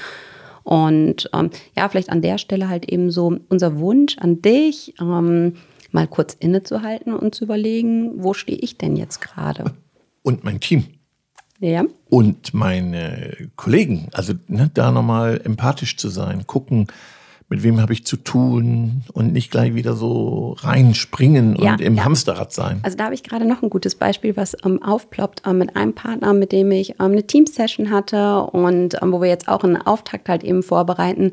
Und 0.63 1.29
ähm, 1.33 1.51
ja, 1.77 1.87
vielleicht 1.87 2.09
an 2.09 2.21
der 2.21 2.37
Stelle 2.39 2.67
halt 2.67 2.89
eben 2.89 3.11
so 3.11 3.37
unser 3.49 3.77
Wunsch 3.79 4.17
an 4.17 4.41
dich, 4.41 4.95
ähm, 4.99 5.53
mal 5.91 6.07
kurz 6.07 6.33
innezuhalten 6.33 7.13
und 7.13 7.35
zu 7.35 7.43
überlegen, 7.43 8.23
wo 8.23 8.33
stehe 8.33 8.57
ich 8.57 8.77
denn 8.77 8.95
jetzt 8.95 9.21
gerade? 9.21 9.65
Und 10.23 10.43
mein 10.43 10.59
Team. 10.59 10.85
Ja. 11.59 11.85
und 12.09 12.53
meine 12.53 13.49
Kollegen. 13.55 14.09
Also 14.11 14.33
ne, 14.47 14.69
da 14.73 14.91
nochmal 14.91 15.39
empathisch 15.45 15.95
zu 15.95 16.09
sein, 16.09 16.45
gucken, 16.45 16.87
mit 17.53 17.61
wem 17.61 17.79
habe 17.79 17.93
ich 17.93 18.03
zu 18.03 18.17
tun 18.17 19.03
und 19.13 19.31
nicht 19.31 19.51
gleich 19.51 19.75
wieder 19.75 19.93
so 19.93 20.55
reinspringen 20.61 21.55
Ja, 21.61 21.73
und 21.73 21.81
im 21.81 21.93
ja. 21.93 22.05
Hamsterrad 22.05 22.51
sein. 22.51 22.79
Also 22.81 22.97
da 22.97 23.03
habe 23.05 23.13
ich 23.13 23.21
gerade 23.21 23.45
noch 23.45 23.61
ein 23.61 23.69
gutes 23.69 23.93
Beispiel, 23.93 24.35
was 24.35 24.57
ähm, 24.65 24.81
aufploppt 24.81 25.43
ähm, 25.45 25.59
mit 25.59 25.75
einem 25.75 25.93
Partner, 25.93 26.33
mit 26.33 26.51
dem 26.51 26.71
ich 26.71 26.93
ähm, 26.93 27.11
eine 27.11 27.27
Team-Session 27.27 27.91
hatte 27.91 28.39
und 28.39 28.97
ähm, 29.03 29.11
wo 29.11 29.21
wir 29.21 29.29
jetzt 29.29 29.47
auch 29.47 29.63
einen 29.63 29.77
Auftakt 29.77 30.29
halt 30.29 30.43
eben 30.43 30.63
vorbereiten 30.63 31.31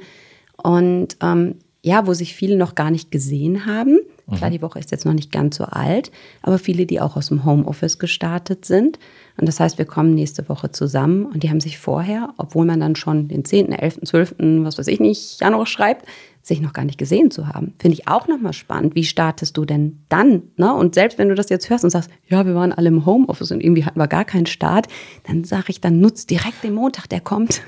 und 0.62 1.16
ähm, 1.22 1.54
ja, 1.82 2.06
wo 2.06 2.12
sich 2.12 2.34
viele 2.34 2.58
noch 2.58 2.74
gar 2.74 2.90
nicht 2.90 3.10
gesehen 3.10 3.64
haben. 3.64 3.98
Klar, 4.36 4.50
die 4.50 4.62
Woche 4.62 4.78
ist 4.78 4.90
jetzt 4.90 5.04
noch 5.04 5.12
nicht 5.12 5.32
ganz 5.32 5.56
so 5.56 5.64
alt, 5.64 6.10
aber 6.42 6.58
viele, 6.58 6.86
die 6.86 7.00
auch 7.00 7.16
aus 7.16 7.28
dem 7.28 7.44
Homeoffice 7.44 7.98
gestartet 7.98 8.64
sind. 8.64 8.98
Und 9.38 9.48
das 9.48 9.60
heißt, 9.60 9.78
wir 9.78 9.86
kommen 9.86 10.14
nächste 10.14 10.48
Woche 10.48 10.70
zusammen 10.70 11.26
und 11.26 11.42
die 11.42 11.50
haben 11.50 11.60
sich 11.60 11.78
vorher, 11.78 12.34
obwohl 12.36 12.66
man 12.66 12.80
dann 12.80 12.96
schon 12.96 13.28
den 13.28 13.44
10., 13.44 13.72
11., 13.72 14.00
12., 14.04 14.34
was 14.38 14.78
weiß 14.78 14.86
ich 14.88 15.00
nicht, 15.00 15.40
Januar 15.40 15.66
schreibt, 15.66 16.06
sich 16.42 16.60
noch 16.60 16.72
gar 16.72 16.84
nicht 16.84 16.98
gesehen 16.98 17.30
zu 17.30 17.48
haben. 17.48 17.74
Finde 17.78 17.96
ich 17.98 18.08
auch 18.08 18.26
nochmal 18.26 18.52
spannend. 18.52 18.94
Wie 18.94 19.04
startest 19.04 19.56
du 19.56 19.64
denn 19.64 20.04
dann? 20.08 20.42
Ne? 20.56 20.72
Und 20.72 20.94
selbst 20.94 21.18
wenn 21.18 21.28
du 21.28 21.34
das 21.34 21.50
jetzt 21.50 21.68
hörst 21.68 21.84
und 21.84 21.90
sagst, 21.90 22.10
ja, 22.28 22.46
wir 22.46 22.54
waren 22.54 22.72
alle 22.72 22.88
im 22.88 23.04
Homeoffice 23.04 23.50
und 23.50 23.62
irgendwie 23.62 23.84
hatten 23.84 23.98
wir 23.98 24.08
gar 24.08 24.24
keinen 24.24 24.46
Start, 24.46 24.86
dann 25.26 25.44
sage 25.44 25.66
ich, 25.68 25.80
dann 25.80 26.00
nutzt 26.00 26.30
direkt 26.30 26.64
den 26.64 26.74
Montag, 26.74 27.08
der 27.08 27.20
kommt. 27.20 27.62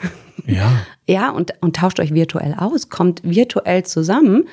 Ja, 0.46 0.72
ja, 1.06 1.30
und, 1.30 1.52
und 1.60 1.76
tauscht 1.76 2.00
euch 2.00 2.14
virtuell 2.14 2.54
aus, 2.56 2.88
kommt 2.88 3.22
virtuell 3.24 3.84
zusammen 3.84 4.44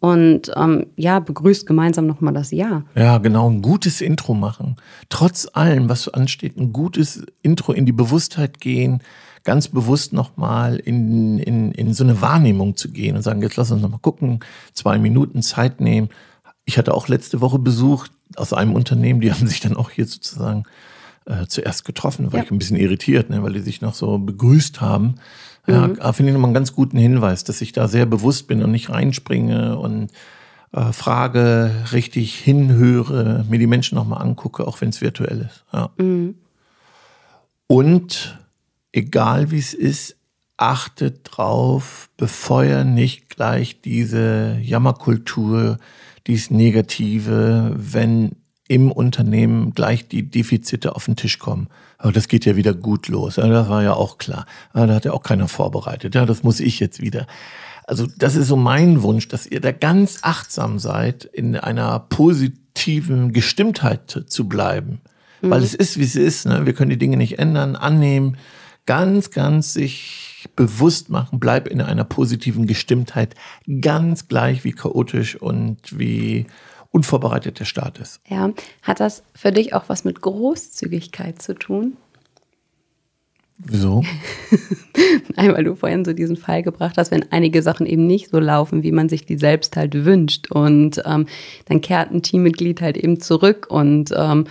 und 0.00 0.52
ähm, 0.56 0.86
ja, 0.96 1.18
begrüßt 1.18 1.66
gemeinsam 1.66 2.06
nochmal 2.06 2.32
das 2.32 2.50
Jahr. 2.50 2.84
ja, 2.94 3.18
genau, 3.18 3.50
ein 3.50 3.62
gutes 3.62 4.00
Intro 4.00 4.34
machen. 4.34 4.76
Trotz 5.08 5.48
allem, 5.52 5.88
was 5.88 6.08
ansteht, 6.08 6.56
ein 6.56 6.72
gutes 6.72 7.24
Intro 7.42 7.72
in 7.72 7.86
die 7.86 7.92
Bewusstheit 7.92 8.60
gehen, 8.60 9.02
ganz 9.44 9.68
bewusst 9.68 10.12
nochmal 10.12 10.76
in, 10.76 11.38
in, 11.38 11.72
in 11.72 11.94
so 11.94 12.04
eine 12.04 12.20
Wahrnehmung 12.20 12.76
zu 12.76 12.90
gehen 12.90 13.16
und 13.16 13.22
sagen, 13.22 13.42
jetzt 13.42 13.56
lass 13.56 13.70
uns 13.70 13.82
nochmal 13.82 14.00
gucken, 14.00 14.40
zwei 14.72 14.98
Minuten 14.98 15.42
Zeit 15.42 15.80
nehmen. 15.80 16.10
ich 16.64 16.78
hatte 16.78 16.94
auch 16.94 17.08
letzte 17.08 17.40
Woche 17.40 17.58
Besuch 17.58 18.08
aus 18.36 18.52
einem 18.52 18.74
Unternehmen, 18.74 19.20
die 19.20 19.32
haben 19.32 19.46
sich 19.46 19.60
dann 19.60 19.76
auch 19.76 19.90
hier 19.90 20.06
sozusagen 20.06 20.64
äh, 21.28 21.46
zuerst 21.46 21.84
getroffen, 21.84 22.32
war 22.32 22.38
Ja. 22.40 22.44
ich 22.44 22.50
ein 22.50 22.58
bisschen 22.58 22.76
irritiert, 22.76 23.30
ne, 23.30 23.42
weil 23.42 23.52
die 23.52 23.60
sich 23.60 23.80
noch 23.80 23.94
so 23.94 24.18
begrüßt 24.18 24.80
haben. 24.80 25.16
Ja, 25.66 25.86
Mhm. 25.86 25.98
äh, 25.98 26.12
finde 26.14 26.30
ich 26.30 26.34
nochmal 26.34 26.48
einen 26.48 26.54
ganz 26.54 26.72
guten 26.72 26.96
Hinweis, 26.98 27.44
dass 27.44 27.60
ich 27.60 27.72
da 27.72 27.86
sehr 27.88 28.06
bewusst 28.06 28.46
bin 28.48 28.62
und 28.62 28.70
nicht 28.70 28.88
reinspringe 28.90 29.78
und 29.78 30.10
äh, 30.72 30.92
frage, 30.92 31.70
richtig 31.92 32.34
hinhöre, 32.34 33.44
mir 33.48 33.58
die 33.58 33.66
Menschen 33.66 33.94
nochmal 33.96 34.20
angucke, 34.22 34.66
auch 34.66 34.80
wenn 34.80 34.90
es 34.90 35.00
virtuell 35.00 35.48
ist. 35.50 35.64
Ja. 35.72 35.90
Mhm. 35.98 36.34
Und 37.66 38.38
egal 38.92 39.50
wie 39.50 39.58
es 39.58 39.74
ist, 39.74 40.16
achtet 40.56 41.20
drauf, 41.24 42.10
befeuer 42.16 42.84
nicht 42.84 43.28
gleich 43.30 43.80
diese 43.80 44.58
Jammerkultur, 44.62 45.78
dies 46.26 46.50
Negative, 46.50 47.72
wenn 47.76 48.32
im 48.68 48.92
Unternehmen 48.92 49.72
gleich 49.72 50.08
die 50.08 50.30
Defizite 50.30 50.94
auf 50.94 51.06
den 51.06 51.16
Tisch 51.16 51.38
kommen. 51.38 51.68
Aber 51.96 52.12
das 52.12 52.28
geht 52.28 52.44
ja 52.44 52.54
wieder 52.54 52.74
gut 52.74 53.08
los. 53.08 53.36
Ja, 53.36 53.48
das 53.48 53.68
war 53.68 53.82
ja 53.82 53.94
auch 53.94 54.18
klar. 54.18 54.46
Ja, 54.74 54.86
da 54.86 54.94
hat 54.94 55.04
ja 55.04 55.12
auch 55.12 55.22
keiner 55.22 55.48
vorbereitet. 55.48 56.14
Ja, 56.14 56.26
das 56.26 56.42
muss 56.42 56.60
ich 56.60 56.78
jetzt 56.78 57.00
wieder. 57.00 57.26
Also 57.86 58.06
das 58.18 58.36
ist 58.36 58.48
so 58.48 58.56
mein 58.56 59.02
Wunsch, 59.02 59.28
dass 59.28 59.46
ihr 59.46 59.60
da 59.60 59.72
ganz 59.72 60.18
achtsam 60.22 60.78
seid, 60.78 61.24
in 61.24 61.56
einer 61.56 61.98
positiven 61.98 63.32
Gestimmtheit 63.32 64.24
zu 64.26 64.46
bleiben. 64.46 65.00
Weil 65.40 65.62
es 65.62 65.74
ist, 65.74 65.98
wie 65.98 66.04
es 66.04 66.16
ist. 66.16 66.46
Ne? 66.46 66.66
Wir 66.66 66.72
können 66.72 66.90
die 66.90 66.98
Dinge 66.98 67.16
nicht 67.16 67.38
ändern, 67.38 67.76
annehmen. 67.76 68.36
Ganz, 68.86 69.30
ganz 69.30 69.72
sich 69.72 70.48
bewusst 70.56 71.10
machen, 71.10 71.40
bleib 71.40 71.68
in 71.68 71.80
einer 71.80 72.04
positiven 72.04 72.66
Gestimmtheit, 72.66 73.34
ganz 73.80 74.28
gleich 74.28 74.64
wie 74.64 74.72
chaotisch 74.72 75.36
und 75.36 75.98
wie 75.98 76.46
unvorbereitet 76.90 77.60
der 77.60 77.64
Start 77.64 77.98
ist. 77.98 78.20
Ja, 78.28 78.50
hat 78.82 79.00
das 79.00 79.22
für 79.34 79.52
dich 79.52 79.74
auch 79.74 79.84
was 79.88 80.04
mit 80.04 80.20
Großzügigkeit 80.20 81.40
zu 81.40 81.54
tun? 81.54 81.96
Wieso? 83.58 84.04
Nein, 85.36 85.52
weil 85.52 85.64
du 85.64 85.74
vorhin 85.74 86.04
so 86.04 86.12
diesen 86.12 86.36
Fall 86.36 86.62
gebracht 86.62 86.96
hast, 86.96 87.10
wenn 87.10 87.30
einige 87.32 87.60
Sachen 87.60 87.86
eben 87.86 88.06
nicht 88.06 88.30
so 88.30 88.38
laufen, 88.38 88.84
wie 88.84 88.92
man 88.92 89.08
sich 89.08 89.26
die 89.26 89.36
selbst 89.36 89.76
halt 89.76 90.04
wünscht. 90.04 90.50
Und 90.52 91.02
ähm, 91.04 91.26
dann 91.66 91.80
kehrt 91.80 92.12
ein 92.12 92.22
Teammitglied 92.22 92.80
halt 92.80 92.96
eben 92.96 93.20
zurück 93.20 93.66
und 93.68 94.14
ähm, 94.16 94.46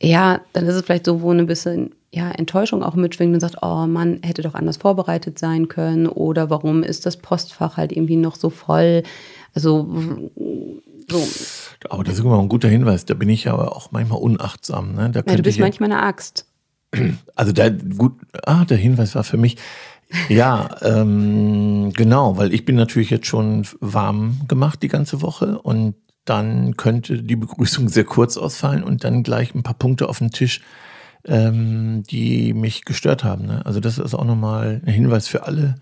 ja, 0.00 0.40
dann 0.52 0.66
ist 0.66 0.74
es 0.74 0.82
vielleicht 0.82 1.06
so, 1.06 1.22
wo 1.22 1.30
eine 1.30 1.44
bisschen 1.44 1.94
ja, 2.12 2.30
Enttäuschung 2.30 2.82
auch 2.82 2.94
mitschwingt 2.94 3.34
und 3.34 3.40
sagt, 3.40 3.58
oh 3.62 3.86
Mann, 3.86 4.20
hätte 4.22 4.42
doch 4.42 4.54
anders 4.54 4.76
vorbereitet 4.76 5.38
sein 5.38 5.68
können 5.68 6.06
oder 6.06 6.48
warum 6.50 6.82
ist 6.82 7.06
das 7.06 7.16
Postfach 7.16 7.76
halt 7.76 7.92
irgendwie 7.92 8.16
noch 8.16 8.36
so 8.36 8.50
voll? 8.50 9.02
Also 9.54 10.30
so. 11.10 11.26
Aber 11.90 12.04
das 12.04 12.14
ist 12.14 12.20
immer 12.20 12.38
ein 12.38 12.48
guter 12.48 12.68
Hinweis. 12.68 13.04
Da 13.04 13.14
bin 13.14 13.28
ich 13.28 13.44
ja 13.44 13.54
auch 13.54 13.92
manchmal 13.92 14.18
unachtsam. 14.18 14.94
Ne? 14.94 15.10
Da 15.10 15.22
Ja, 15.26 15.36
du 15.36 15.42
bist 15.42 15.58
manchmal 15.58 15.92
eine 15.92 16.02
Axt. 16.02 16.46
Also 17.34 17.52
der 17.52 17.72
gut, 17.72 18.12
ah, 18.44 18.64
der 18.64 18.76
Hinweis 18.76 19.14
war 19.14 19.24
für 19.24 19.36
mich. 19.36 19.56
Ja, 20.28 20.70
ähm, 20.82 21.92
genau, 21.92 22.36
weil 22.36 22.54
ich 22.54 22.64
bin 22.64 22.76
natürlich 22.76 23.10
jetzt 23.10 23.26
schon 23.26 23.66
warm 23.80 24.42
gemacht 24.46 24.82
die 24.82 24.88
ganze 24.88 25.22
Woche 25.22 25.58
und 25.58 25.96
dann 26.24 26.76
könnte 26.76 27.22
die 27.22 27.36
Begrüßung 27.36 27.88
sehr 27.88 28.04
kurz 28.04 28.36
ausfallen 28.36 28.82
und 28.82 29.04
dann 29.04 29.22
gleich 29.22 29.54
ein 29.54 29.62
paar 29.62 29.74
Punkte 29.74 30.08
auf 30.08 30.18
den 30.18 30.30
Tisch, 30.30 30.60
ähm, 31.24 32.02
die 32.04 32.54
mich 32.54 32.84
gestört 32.84 33.24
haben. 33.24 33.46
Ne? 33.46 33.66
Also 33.66 33.80
das 33.80 33.98
ist 33.98 34.14
auch 34.14 34.24
nochmal 34.24 34.80
ein 34.84 34.92
Hinweis 34.92 35.28
für 35.28 35.44
alle, 35.44 35.76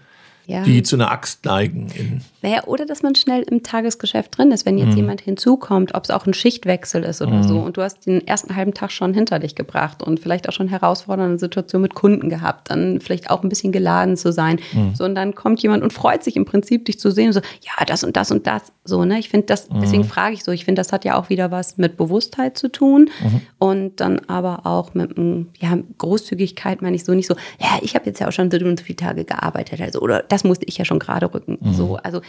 Ja. 0.46 0.62
die 0.62 0.82
zu 0.82 0.96
einer 0.96 1.10
Axt 1.10 1.44
neigen. 1.44 2.22
Naja, 2.42 2.64
oder 2.64 2.84
dass 2.84 3.02
man 3.02 3.14
schnell 3.14 3.42
im 3.42 3.62
Tagesgeschäft 3.62 4.36
drin 4.36 4.50
ist, 4.50 4.66
wenn 4.66 4.76
jetzt 4.76 4.96
jemand 4.96 5.20
hinzukommt, 5.20 5.94
ob 5.94 6.02
es 6.02 6.10
auch 6.10 6.26
ein 6.26 6.34
Schichtwechsel 6.34 7.04
ist 7.04 7.22
oder 7.22 7.44
so 7.44 7.60
und 7.60 7.76
du 7.76 7.82
hast 7.82 8.06
den 8.06 8.26
ersten 8.26 8.56
halben 8.56 8.74
Tag 8.74 8.90
schon 8.90 9.14
hinter 9.14 9.38
dich 9.38 9.54
gebracht 9.54 10.02
und 10.02 10.18
vielleicht 10.18 10.48
auch 10.48 10.52
schon 10.52 10.66
herausfordernde 10.66 11.38
Situationen 11.38 11.82
mit 11.82 11.94
Kunden 11.94 12.28
gehabt, 12.28 12.70
dann 12.70 13.00
vielleicht 13.00 13.30
auch 13.30 13.44
ein 13.44 13.48
bisschen 13.48 13.70
geladen 13.70 14.16
zu 14.16 14.32
sein. 14.32 14.58
So, 14.94 15.04
und 15.04 15.14
dann 15.14 15.36
kommt 15.36 15.62
jemand 15.62 15.84
und 15.84 15.92
freut 15.92 16.24
sich 16.24 16.34
im 16.34 16.44
Prinzip, 16.44 16.84
dich 16.86 16.98
zu 16.98 17.12
sehen, 17.12 17.32
so, 17.32 17.40
ja, 17.40 17.84
das 17.86 18.02
und 18.02 18.16
das 18.16 18.32
und 18.32 18.46
das. 18.48 18.72
So, 18.84 19.04
ne? 19.04 19.20
Ich 19.20 19.28
finde 19.28 19.46
das, 19.46 19.68
deswegen 19.68 20.02
frage 20.02 20.34
ich 20.34 20.42
so, 20.42 20.50
ich 20.50 20.64
finde, 20.64 20.80
das 20.80 20.92
hat 20.92 21.04
ja 21.04 21.16
auch 21.16 21.28
wieder 21.28 21.52
was 21.52 21.78
mit 21.78 21.96
Bewusstheit 21.96 22.58
zu 22.58 22.68
tun 22.68 23.10
und 23.58 24.00
dann 24.00 24.18
aber 24.26 24.66
auch 24.66 24.94
mit, 24.94 25.12
ja, 25.60 25.78
Großzügigkeit 25.98 26.82
meine 26.82 26.96
ich 26.96 27.04
so 27.04 27.12
nicht 27.14 27.28
so, 27.28 27.36
ja, 27.60 27.78
ich 27.82 27.94
habe 27.94 28.06
jetzt 28.06 28.18
ja 28.18 28.26
auch 28.26 28.32
schon 28.32 28.50
so 28.50 28.56
und 28.56 28.80
so 28.80 28.84
viele 28.84 28.96
Tage 28.96 29.24
gearbeitet, 29.24 29.80
also, 29.80 30.00
oder 30.00 30.24
das 30.32 30.44
musste 30.44 30.64
ich 30.64 30.78
ja 30.78 30.86
schon 30.86 30.98
gerade 30.98 31.32
rücken. 31.34 31.58
So, 31.74 31.96
also 31.96 32.22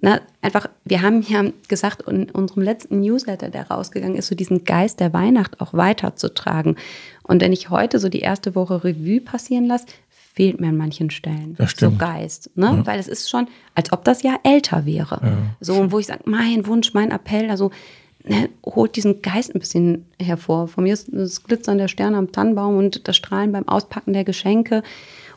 ne, 0.00 0.22
einfach, 0.40 0.70
wir 0.84 1.02
haben 1.02 1.20
ja 1.20 1.44
gesagt, 1.68 2.08
in 2.08 2.30
unserem 2.30 2.62
letzten 2.62 3.00
Newsletter, 3.00 3.50
der 3.50 3.68
rausgegangen 3.68 4.16
ist, 4.16 4.28
so 4.28 4.34
diesen 4.34 4.64
Geist 4.64 5.00
der 5.00 5.12
Weihnacht 5.12 5.60
auch 5.60 5.74
weiterzutragen. 5.74 6.76
Und 7.24 7.42
wenn 7.42 7.52
ich 7.52 7.68
heute 7.68 7.98
so 7.98 8.08
die 8.08 8.20
erste 8.20 8.54
Woche 8.54 8.84
Revue 8.84 9.20
passieren 9.20 9.66
lasse, 9.66 9.84
fehlt 10.08 10.62
mir 10.62 10.68
an 10.68 10.78
manchen 10.78 11.10
Stellen 11.10 11.58
so. 11.76 11.90
Geist, 11.90 12.50
ne? 12.54 12.80
Weil 12.84 12.98
es 12.98 13.06
ist 13.06 13.28
schon, 13.28 13.48
als 13.74 13.92
ob 13.92 14.02
das 14.04 14.22
Jahr 14.22 14.40
älter 14.44 14.86
wäre. 14.86 15.20
So, 15.60 15.74
und 15.74 15.92
wo 15.92 15.98
ich 15.98 16.06
sage, 16.06 16.22
mein 16.24 16.66
Wunsch, 16.66 16.94
mein 16.94 17.10
Appell, 17.10 17.50
also 17.50 17.70
ne, 18.24 18.48
holt 18.64 18.96
diesen 18.96 19.20
Geist 19.20 19.54
ein 19.54 19.60
bisschen 19.60 20.06
hervor. 20.18 20.68
Von 20.68 20.84
mir 20.84 20.94
ist 20.94 21.10
das 21.12 21.44
Glitzern 21.44 21.76
der 21.76 21.88
Sterne 21.88 22.16
am 22.16 22.32
Tannenbaum 22.32 22.78
und 22.78 23.06
das 23.06 23.16
Strahlen 23.16 23.52
beim 23.52 23.68
Auspacken 23.68 24.14
der 24.14 24.24
Geschenke, 24.24 24.82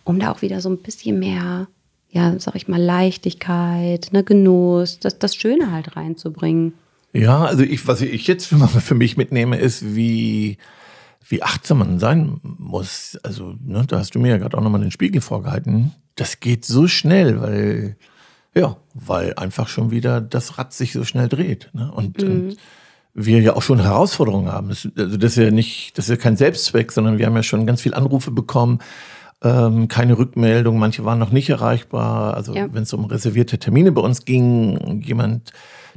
um 0.05 0.17
da 0.17 0.31
auch 0.31 0.41
wieder 0.41 0.61
so 0.61 0.69
ein 0.69 0.77
bisschen 0.77 1.19
mehr, 1.19 1.67
ja, 2.15 2.39
sag 2.39 2.55
ich 2.55 2.69
mal, 2.69 2.81
Leichtigkeit, 2.81 4.07
ne, 4.13 4.23
Genuss, 4.23 4.99
das, 4.99 5.19
das 5.19 5.35
Schöne 5.35 5.71
halt 5.71 5.97
reinzubringen. 5.97 6.73
Ja, 7.11 7.43
also 7.43 7.63
ich, 7.63 7.85
was 7.87 7.99
ich 7.99 8.25
jetzt 8.25 8.45
für, 8.47 8.57
für 8.67 8.95
mich 8.95 9.17
mitnehme, 9.17 9.57
ist, 9.57 9.95
wie, 9.95 10.57
wie 11.27 11.43
achtsam 11.43 11.79
man 11.79 11.99
sein 11.99 12.39
muss. 12.41 13.19
Also, 13.23 13.55
ne, 13.61 13.83
da 13.85 13.99
hast 13.99 14.15
du 14.15 14.19
mir 14.19 14.29
ja 14.29 14.37
gerade 14.37 14.57
auch 14.57 14.61
nochmal 14.61 14.79
den 14.79 14.91
Spiegel 14.91 15.19
vorgehalten. 15.19 15.91
Das 16.15 16.39
geht 16.39 16.63
so 16.63 16.87
schnell, 16.87 17.41
weil, 17.41 17.97
ja, 18.55 18.77
weil 18.93 19.33
einfach 19.33 19.67
schon 19.67 19.91
wieder 19.91 20.21
das 20.21 20.57
Rad 20.57 20.71
sich 20.71 20.93
so 20.93 21.03
schnell 21.03 21.27
dreht. 21.27 21.69
Ne? 21.73 21.91
Und, 21.91 22.23
und 22.23 22.55
wir 23.13 23.41
ja 23.41 23.57
auch 23.57 23.61
schon 23.61 23.81
Herausforderungen 23.81 24.49
haben. 24.49 24.69
Das, 24.69 24.87
also 24.97 25.17
das 25.17 25.31
ist 25.31 25.43
ja 25.43 25.51
nicht, 25.51 25.97
das 25.97 26.05
ist 26.05 26.11
ja 26.11 26.15
kein 26.15 26.37
Selbstzweck, 26.37 26.93
sondern 26.93 27.17
wir 27.17 27.25
haben 27.25 27.35
ja 27.35 27.43
schon 27.43 27.65
ganz 27.65 27.81
viele 27.81 27.97
Anrufe 27.97 28.31
bekommen, 28.31 28.79
ähm, 29.45 29.87
keine 29.87 30.17
Rückmeldung, 30.17 30.79
manche 30.79 31.05
waren 31.05 31.19
noch 31.19 31.31
nicht 31.31 31.49
erreichbar. 31.49 32.33
Also 32.33 32.53
Ja. 32.55 32.67
wenn 32.73 32.83
es 32.83 32.93
um 32.93 33.05
reservierte 33.05 33.59
Termine 33.59 33.91
bei 33.91 34.01
uns 34.01 34.25
ging, 34.25 35.01
jemand, 35.01 35.53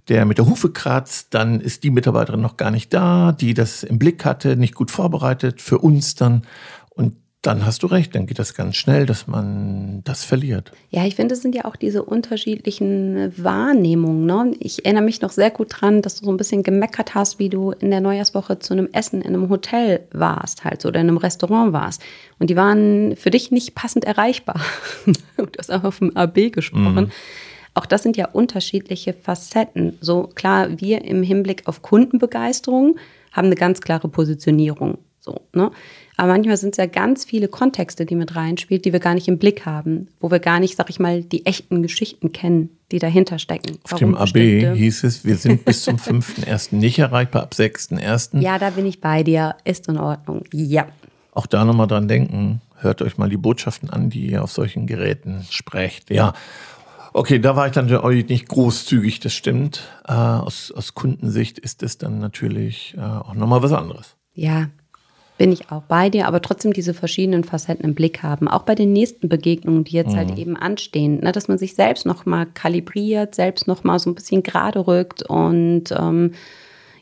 der 0.09 0.25
mit 0.27 0.39
der 0.39 0.47
Hufe 0.47 0.71
kratzt, 0.71 1.35
dann 1.35 1.61
ist 1.61 1.83
die 1.83 1.91
Mitarbeiterin 1.91 2.41
noch 2.41 2.57
gar 2.57 2.71
nicht 2.71 2.93
da, 2.93 3.33
die 3.33 3.55
das 3.55 3.83
im 3.83 3.99
Blick 3.99 4.25
hatte, 4.25 4.57
nicht 4.57 4.75
gut 4.75 4.91
vorbereitet 4.91 5.61
für 5.63 5.79
uns 5.79 6.15
dann. 6.15 6.43
Und 6.91 7.15
dann 7.49 7.65
hast 7.65 7.83
du 7.83 7.87
recht, 7.87 8.15
dann 8.15 8.27
geht 8.27 8.39
das 8.39 8.53
ganz 8.53 8.77
schnell, 8.77 9.07
dass 9.07 9.27
man 9.27 10.03
das 10.05 10.23
verliert. 10.23 10.71
Ja, 10.91 11.07
ich 11.07 11.15
finde, 11.15 11.35
es 11.35 11.41
sind 11.41 11.55
ja 11.55 11.65
auch 11.65 11.77
diese 11.77 12.03
unterschiedlichen 12.03 13.33
Wahrnehmungen. 13.43 14.27
Ne? 14.27 14.55
Ich 14.61 14.85
erinnere 14.85 15.05
mich 15.05 15.23
noch 15.23 15.31
sehr 15.31 15.51
gut 15.51 15.69
dran, 15.71 16.03
dass 16.03 16.17
du 16.17 16.27
so 16.27 16.31
ein 16.31 16.37
bisschen 16.37 16.63
gemeckert 16.63 17.15
hast, 17.15 17.39
wie 17.39 17.49
du 17.49 17.71
in 17.73 17.91
der 17.91 18.03
Neujahrswoche 18.03 18.59
zu 18.59 18.75
einem 18.75 18.91
Essen 18.93 19.23
in 19.23 19.35
einem 19.35 19.49
Hotel 19.49 20.07
warst, 20.13 20.65
halt 20.65 20.83
so, 20.83 20.89
oder 20.89 21.01
in 21.01 21.09
einem 21.09 21.17
Restaurant 21.17 21.73
warst. 21.73 22.03
Und 22.39 22.51
die 22.51 22.57
waren 22.57 23.17
für 23.17 23.31
dich 23.31 23.51
nicht 23.51 23.75
passend 23.75 24.05
erreichbar. 24.05 24.61
du 25.07 25.47
hast 25.59 25.71
einfach 25.71 25.95
vom 25.95 26.15
AB 26.15 26.53
gesprochen. 26.53 27.11
Auch 27.73 27.87
das 27.87 28.03
sind 28.03 28.19
ja 28.19 28.29
unterschiedliche 28.29 29.15
Facetten. 29.15 29.97
So 30.03 30.25
klar, 30.35 30.81
wir 30.81 31.03
im 31.03 31.23
Hinblick 31.23 31.63
auf 31.67 31.81
Kundenbegeisterung 31.81 32.97
haben 33.33 33.47
eine 33.47 33.55
ganz 33.55 33.81
klare 33.81 34.09
Positionierung. 34.09 34.99
So, 35.29 35.43
ne? 35.53 35.71
Aber 36.17 36.33
manchmal 36.33 36.57
sind 36.57 36.71
es 36.71 36.79
ja 36.79 36.87
ganz 36.87 37.27
viele 37.27 37.49
Kontexte, 37.49 38.07
die 38.07 38.15
mit 38.15 38.35
reinspielt, 38.35 38.87
die 38.87 38.93
wir 38.95 38.99
gar 38.99 39.13
nicht 39.13 39.29
im 39.29 39.39
Blick 39.39 39.67
haben, 39.67 40.09
wo 40.21 40.31
wir 40.31 40.39
gar 40.39 40.59
nicht, 40.59 40.75
sag 40.75 40.89
ich 40.89 40.99
mal, 40.99 41.23
die 41.23 41.45
echten 41.45 41.83
Geschichten 41.83 42.33
kennen, 42.33 42.71
die 42.91 42.99
dahinter 42.99 43.39
stecken. 43.39 43.77
Auf 43.85 43.99
dem 43.99 44.15
AB 44.15 44.37
hieß 44.37 45.05
es, 45.05 45.27
wir 45.27 45.37
sind 45.37 45.67
bis 45.67 45.83
zum 45.83 45.97
5.1. 45.97 46.75
nicht 46.75 46.99
erreichbar, 46.99 47.43
ab 47.43 47.53
6.1. 47.55 48.41
Ja, 48.41 48.59
da 48.59 48.71
bin 48.71 48.87
ich 48.87 49.03
bei 49.03 49.23
dir. 49.23 49.55
Ist 49.65 49.89
in 49.89 49.99
Ordnung. 49.99 50.45
Ja. 50.51 50.87
Auch 51.33 51.47
da 51.47 51.67
nochmal 51.67 51.89
dran 51.89 52.09
denken, 52.09 52.63
hört 52.79 53.03
euch 53.03 53.19
mal 53.19 53.29
die 53.29 53.37
Botschaften 53.37 53.91
an, 53.91 54.09
die 54.09 54.31
ihr 54.31 54.43
auf 54.43 54.51
solchen 54.51 54.87
Geräten 54.87 55.45
sprecht. 55.51 56.11
Ja, 56.11 56.33
okay, 57.13 57.39
da 57.39 57.55
war 57.55 57.67
ich 57.67 57.73
dann 57.73 57.87
natürlich 57.87 58.29
nicht 58.31 58.49
großzügig, 58.49 59.21
das 59.21 59.35
stimmt. 59.35 59.83
Äh, 60.09 60.15
aus, 60.15 60.73
aus 60.73 60.95
Kundensicht 60.95 61.59
ist 61.59 61.83
es 61.83 61.99
dann 61.99 62.19
natürlich 62.19 62.95
äh, 62.97 63.03
auch 63.03 63.35
nochmal 63.35 63.63
was 63.63 63.73
anderes. 63.73 64.17
Ja, 64.35 64.69
bin 65.39 65.53
ich 65.53 65.71
auch 65.71 65.85
bei 65.85 66.11
dir, 66.11 66.27
aber 66.27 66.43
trotzdem 66.43 66.73
diese 66.73 66.93
verschiedenen 66.93 67.45
Facetten 67.45 67.85
im 67.85 67.95
Blick 67.95 68.23
haben. 68.23 68.49
Auch 68.49 68.63
bei 68.63 68.75
den 68.75 68.93
nächsten 68.93 69.29
Begegnungen, 69.29 69.85
die 69.85 69.97
jetzt 69.97 70.15
halt 70.15 70.37
eben 70.37 70.57
anstehen, 70.57 71.21
ne, 71.21 71.33
dass 71.33 71.49
man 71.49 71.59
sich 71.59 71.75
selbst 71.75 72.05
nochmal 72.05 72.47
kalibriert, 72.47 73.35
selbst 73.35 73.67
nochmal 73.69 73.99
so 74.01 74.11
ein 74.11 74.15
bisschen 74.15 74.43
gerade 74.43 74.87
rückt 74.87 75.23
und 75.23 75.85
ähm, 75.93 76.33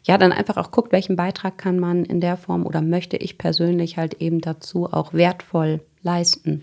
ja, 0.04 0.18
dann 0.18 0.32
einfach 0.32 0.56
auch 0.56 0.70
guckt, 0.70 0.92
welchen 0.92 1.16
Beitrag 1.16 1.58
kann 1.58 1.80
man 1.80 2.04
in 2.04 2.20
der 2.20 2.36
Form 2.36 2.64
oder 2.64 2.80
möchte 2.80 3.16
ich 3.16 3.38
persönlich 3.38 3.96
halt 3.96 4.20
eben 4.20 4.40
dazu 4.40 4.86
auch 4.92 5.12
wertvoll 5.12 5.80
leisten. 6.02 6.62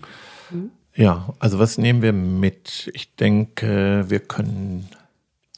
Ja, 0.94 1.34
also 1.40 1.58
was 1.58 1.76
nehmen 1.76 2.02
wir 2.02 2.12
mit? 2.12 2.90
Ich 2.94 3.16
denke, 3.16 4.04
wir 4.08 4.20
können 4.20 4.88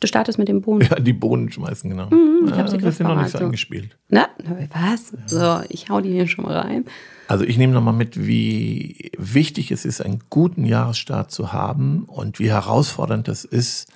Du 0.00 0.06
startest 0.06 0.38
mit 0.38 0.48
dem 0.48 0.60
Bohnen. 0.60 0.86
Ja, 0.90 1.00
die 1.00 1.14
Bohnen 1.14 1.50
schmeißen, 1.50 1.88
genau. 1.88 2.10
Mhm, 2.10 2.44
ich 2.44 2.50
ja, 2.50 2.58
hab 2.58 2.68
sie 2.68 2.76
das 2.76 2.94
ist 2.94 3.00
ja 3.00 3.08
noch 3.08 3.22
nicht 3.22 3.30
so 3.30 3.38
angespielt. 3.38 3.96
Na, 4.10 4.28
was? 4.70 5.14
So, 5.26 5.62
ich 5.70 5.88
hau 5.88 6.00
die 6.02 6.12
hier 6.12 6.26
schon 6.26 6.44
mal 6.44 6.58
rein. 6.58 6.84
Also 7.28 7.44
ich 7.44 7.56
nehme 7.56 7.72
nochmal 7.72 7.94
mit, 7.94 8.26
wie 8.26 9.10
wichtig 9.16 9.70
es 9.70 9.84
ist, 9.84 10.02
einen 10.02 10.20
guten 10.28 10.64
Jahresstart 10.66 11.30
zu 11.30 11.52
haben 11.52 12.04
und 12.04 12.38
wie 12.38 12.50
herausfordernd 12.50 13.26
das 13.26 13.44
ist, 13.44 13.90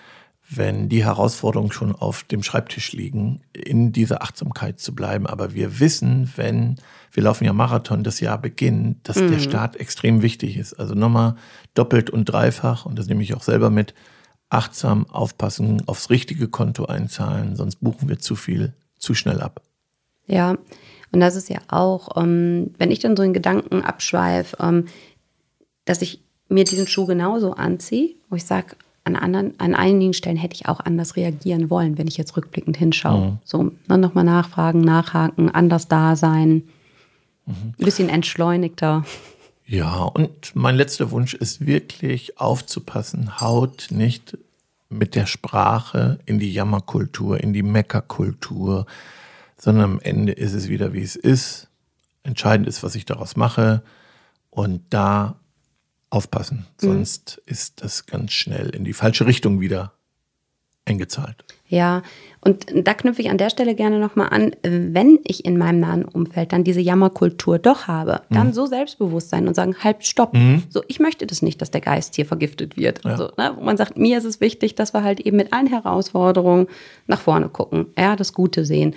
wenn 0.48 0.88
die 0.88 1.04
Herausforderungen 1.04 1.70
schon 1.70 1.94
auf 1.94 2.24
dem 2.24 2.42
Schreibtisch 2.42 2.92
liegen, 2.92 3.42
in 3.52 3.92
dieser 3.92 4.22
Achtsamkeit 4.22 4.80
zu 4.80 4.94
bleiben. 4.94 5.26
Aber 5.26 5.54
wir 5.54 5.80
wissen, 5.80 6.32
wenn 6.34 6.76
wir 7.12 7.22
laufen 7.22 7.44
ja 7.44 7.52
Marathon, 7.52 8.04
das 8.04 8.20
Jahr 8.20 8.38
beginnt, 8.38 9.08
dass 9.08 9.16
der 9.16 9.38
Start 9.38 9.76
extrem 9.76 10.22
wichtig 10.22 10.56
ist. 10.56 10.74
Also 10.74 10.94
nochmal 10.94 11.34
doppelt 11.74 12.08
und 12.08 12.24
dreifach, 12.24 12.86
und 12.86 12.98
das 12.98 13.06
nehme 13.06 13.22
ich 13.22 13.34
auch 13.34 13.42
selber 13.42 13.68
mit, 13.70 13.94
achtsam 14.50 15.06
aufpassen, 15.10 15.82
aufs 15.86 16.10
richtige 16.10 16.48
Konto 16.48 16.84
einzahlen, 16.84 17.56
sonst 17.56 17.76
buchen 17.76 18.08
wir 18.08 18.18
zu 18.18 18.36
viel, 18.36 18.74
zu 18.98 19.14
schnell 19.14 19.40
ab. 19.40 19.62
Ja, 20.26 20.58
und 21.12 21.20
das 21.20 21.36
ist 21.36 21.48
ja 21.48 21.58
auch, 21.68 22.16
ähm, 22.16 22.74
wenn 22.78 22.90
ich 22.90 22.98
dann 22.98 23.16
so 23.16 23.22
in 23.22 23.32
Gedanken 23.32 23.82
abschweife, 23.82 24.56
ähm, 24.60 24.86
dass 25.84 26.02
ich 26.02 26.22
mir 26.48 26.64
diesen 26.64 26.86
Schuh 26.86 27.06
genauso 27.06 27.52
anziehe, 27.54 28.14
wo 28.28 28.36
ich 28.36 28.44
sage, 28.44 28.76
an, 29.04 29.16
anderen, 29.16 29.58
an 29.58 29.74
einigen 29.74 30.12
Stellen 30.12 30.36
hätte 30.36 30.54
ich 30.54 30.68
auch 30.68 30.80
anders 30.80 31.16
reagieren 31.16 31.70
wollen, 31.70 31.96
wenn 31.96 32.06
ich 32.06 32.16
jetzt 32.16 32.36
rückblickend 32.36 32.76
hinschaue. 32.76 33.38
So, 33.44 33.72
dann 33.88 34.00
nochmal 34.00 34.24
nachfragen, 34.24 34.80
nachhaken, 34.80 35.48
anders 35.48 35.88
da 35.88 36.16
sein, 36.16 36.64
ein 37.46 37.74
bisschen 37.78 38.08
entschleunigter. 38.08 39.04
Ja, 39.70 40.02
und 40.02 40.56
mein 40.56 40.74
letzter 40.74 41.12
Wunsch 41.12 41.32
ist 41.32 41.64
wirklich 41.64 42.40
aufzupassen, 42.40 43.40
haut 43.40 43.86
nicht 43.90 44.36
mit 44.88 45.14
der 45.14 45.26
Sprache 45.26 46.18
in 46.26 46.40
die 46.40 46.52
Jammerkultur, 46.52 47.38
in 47.38 47.52
die 47.52 47.62
Meckerkultur, 47.62 48.86
sondern 49.56 49.84
am 49.84 50.00
Ende 50.00 50.32
ist 50.32 50.54
es 50.54 50.68
wieder, 50.68 50.92
wie 50.92 51.02
es 51.02 51.14
ist. 51.14 51.68
Entscheidend 52.24 52.66
ist, 52.66 52.82
was 52.82 52.96
ich 52.96 53.04
daraus 53.04 53.36
mache 53.36 53.84
und 54.50 54.82
da 54.90 55.36
aufpassen, 56.10 56.66
sonst 56.76 57.40
ist 57.46 57.84
das 57.84 58.06
ganz 58.06 58.32
schnell 58.32 58.70
in 58.70 58.82
die 58.82 58.92
falsche 58.92 59.26
Richtung 59.26 59.60
wieder 59.60 59.92
eingezahlt. 60.90 61.44
Ja, 61.68 62.02
und 62.40 62.66
da 62.74 62.94
knüpfe 62.94 63.22
ich 63.22 63.30
an 63.30 63.38
der 63.38 63.48
Stelle 63.48 63.76
gerne 63.76 64.00
nochmal 64.00 64.30
an, 64.30 64.56
wenn 64.62 65.20
ich 65.24 65.44
in 65.44 65.56
meinem 65.56 65.78
nahen 65.78 66.04
Umfeld 66.04 66.52
dann 66.52 66.64
diese 66.64 66.80
Jammerkultur 66.80 67.60
doch 67.60 67.86
habe, 67.86 68.22
dann 68.28 68.52
so 68.52 68.66
selbstbewusst 68.66 69.30
sein 69.30 69.46
und 69.46 69.54
sagen, 69.54 69.76
halt, 69.78 70.04
stopp. 70.04 70.36
So, 70.68 70.82
ich 70.88 70.98
möchte 70.98 71.26
das 71.26 71.42
nicht, 71.42 71.62
dass 71.62 71.70
der 71.70 71.80
Geist 71.80 72.16
hier 72.16 72.26
vergiftet 72.26 72.76
wird. 72.76 73.04
Ja. 73.04 73.16
So, 73.16 73.30
ne? 73.36 73.52
Wo 73.54 73.62
man 73.62 73.76
sagt, 73.76 73.96
mir 73.96 74.18
ist 74.18 74.24
es 74.24 74.40
wichtig, 74.40 74.74
dass 74.74 74.92
wir 74.94 75.04
halt 75.04 75.20
eben 75.20 75.36
mit 75.36 75.52
allen 75.52 75.68
Herausforderungen 75.68 76.66
nach 77.06 77.20
vorne 77.20 77.48
gucken, 77.48 77.86
ja, 77.96 78.16
das 78.16 78.32
Gute 78.32 78.64
sehen. 78.64 78.96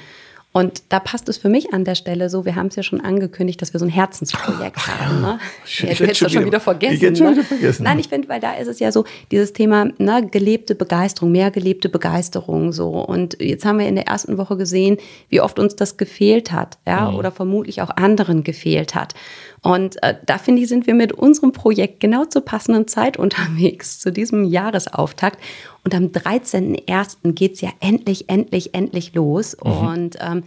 Und 0.56 0.84
da 0.90 1.00
passt 1.00 1.28
es 1.30 1.38
für 1.38 1.50
mich 1.50 1.74
an 1.74 1.84
der 1.84 1.96
Stelle 1.96 2.30
so, 2.30 2.46
wir 2.46 2.56
haben 2.56 2.68
es 2.68 2.76
ja 2.76 2.84
schon 2.84 3.02
angekündigt, 3.02 3.60
dass 3.62 3.74
wir 3.74 3.80
so 3.80 3.86
ein 3.88 3.90
Herzensprojekt 3.90 4.88
haben. 4.88 5.22
Ne? 5.22 5.40
Ja, 5.66 5.82
du 5.82 5.88
hätte 5.88 6.04
hättest 6.06 6.22
das 6.22 6.32
schon 6.32 6.46
wieder- 6.46 6.60
vergessen. 6.60 6.94
ich 6.96 7.02
hätte 7.02 7.16
schon 7.16 7.26
ne? 7.26 7.32
wieder 7.34 7.44
vergessen. 7.44 7.84
Nein, 7.84 7.98
ich 7.98 8.08
finde, 8.08 8.30
weil 8.30 8.40
da 8.40 8.54
ist 8.54 8.68
es 8.68 8.80
ja 8.80 8.92
so, 8.92 9.04
dieses 9.32 9.54
Thema, 9.54 9.86
ne, 9.98 10.28
gelebte 10.30 10.76
Begeisterung, 10.76 11.32
mehr 11.32 11.50
gelebte 11.50 11.90
Begeisterung 11.90 12.72
so. 12.72 12.90
Und 12.90 13.36
jetzt 13.42 13.66
haben 13.66 13.80
wir 13.80 13.88
in 13.88 13.96
der 13.96 14.06
ersten 14.06 14.38
Woche 14.38 14.56
gesehen, 14.56 14.98
wie 15.30 15.42
oft 15.42 15.58
uns 15.58 15.76
das 15.76 15.98
gefehlt 15.98 16.52
hat, 16.52 16.78
ja, 16.88 17.10
oder 17.12 17.32
vermutlich 17.32 17.82
auch 17.82 17.90
anderen 17.90 18.44
gefehlt 18.44 18.94
hat. 18.94 19.16
Und 19.64 20.04
äh, 20.04 20.16
da 20.26 20.38
finde 20.38 20.62
ich, 20.62 20.68
sind 20.68 20.86
wir 20.88 20.94
mit 20.94 21.14
unserem 21.14 21.54
Projekt 21.54 22.02
genau 22.02 22.26
zur 22.26 22.44
passenden 22.44 22.86
Zeit 22.88 23.18
unterwegs, 23.24 24.00
zu 24.00 24.12
diesem 24.12 24.44
Jahresauftakt. 24.44 25.40
Und 25.84 25.96
am 25.96 26.08
13.01. 26.08 27.32
geht's 27.34 27.62
ja 27.62 27.70
endlich, 27.80 28.30
endlich, 28.30 28.76
endlich 28.76 29.16
los. 29.16 29.56
Und 29.56 30.18
ähm, 30.20 30.44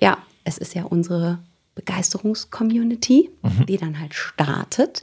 ja, 0.00 0.18
es 0.44 0.56
ist 0.58 0.74
ja 0.74 0.84
unsere 0.84 1.38
Begeisterungscommunity, 1.74 3.30
die 3.68 3.76
dann 3.76 4.00
halt 4.00 4.14
startet. 4.14 5.02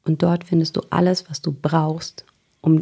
Und 0.04 0.22
dort 0.22 0.44
findest 0.44 0.76
du 0.76 0.82
alles, 0.90 1.28
was 1.30 1.40
du 1.40 1.52
brauchst, 1.52 2.24
um 2.60 2.80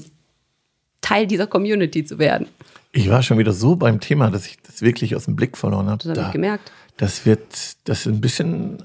Teil 1.01 1.27
dieser 1.27 1.47
Community 1.47 2.05
zu 2.05 2.19
werden. 2.19 2.49
Ich 2.93 3.09
war 3.09 3.23
schon 3.23 3.39
wieder 3.39 3.53
so 3.53 3.77
beim 3.77 4.01
Thema, 4.01 4.31
dass 4.31 4.47
ich 4.47 4.59
das 4.63 4.83
wirklich 4.83 5.17
aus 5.17 5.25
dem 5.25 5.37
Blick 5.37 5.57
verloren 5.57 5.89
habe. 5.89 6.03
Das 6.05 6.17
habe 6.17 6.29
ich 6.29 6.33
gemerkt. 6.33 6.71
Das 6.97 7.25
wird, 7.25 7.43
das 7.85 8.01
ist 8.01 8.07
ein 8.07 8.21
bisschen, 8.21 8.83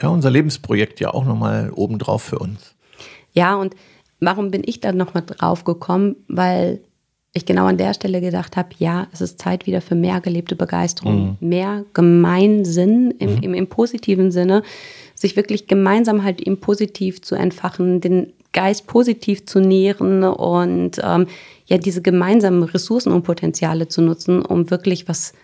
ja, 0.00 0.08
unser 0.08 0.30
Lebensprojekt 0.30 1.00
ja 1.00 1.12
auch 1.12 1.24
nochmal 1.24 1.70
obendrauf 1.74 2.22
für 2.22 2.38
uns. 2.38 2.74
Ja, 3.32 3.54
und 3.56 3.74
warum 4.20 4.50
bin 4.50 4.62
ich 4.64 4.80
da 4.80 4.92
nochmal 4.92 5.24
drauf 5.26 5.64
gekommen? 5.64 6.16
Weil 6.28 6.80
ich 7.36 7.46
genau 7.46 7.66
an 7.66 7.76
der 7.76 7.94
Stelle 7.94 8.20
gedacht 8.20 8.56
habe, 8.56 8.70
ja, 8.78 9.06
es 9.12 9.20
ist 9.20 9.40
Zeit 9.40 9.66
wieder 9.66 9.80
für 9.80 9.94
mehr 9.94 10.20
gelebte 10.20 10.56
Begeisterung, 10.56 11.36
mehr 11.40 11.84
Gemeinsinn 11.92 13.10
im, 13.18 13.42
im, 13.42 13.54
im 13.54 13.66
positiven 13.66 14.30
Sinne, 14.32 14.62
sich 15.14 15.36
wirklich 15.36 15.66
gemeinsam 15.66 16.24
halt 16.24 16.40
eben 16.40 16.60
positiv 16.60 17.22
zu 17.22 17.34
entfachen, 17.34 18.00
den 18.00 18.32
Geist 18.52 18.86
positiv 18.86 19.44
zu 19.44 19.60
nähren 19.60 20.24
und 20.24 20.98
ähm, 21.02 21.26
ja, 21.66 21.78
diese 21.78 22.00
gemeinsamen 22.00 22.62
Ressourcen 22.62 23.12
und 23.12 23.22
Potenziale 23.22 23.88
zu 23.88 24.00
nutzen, 24.00 24.42
um 24.42 24.70
wirklich 24.70 25.08
was, 25.08 25.34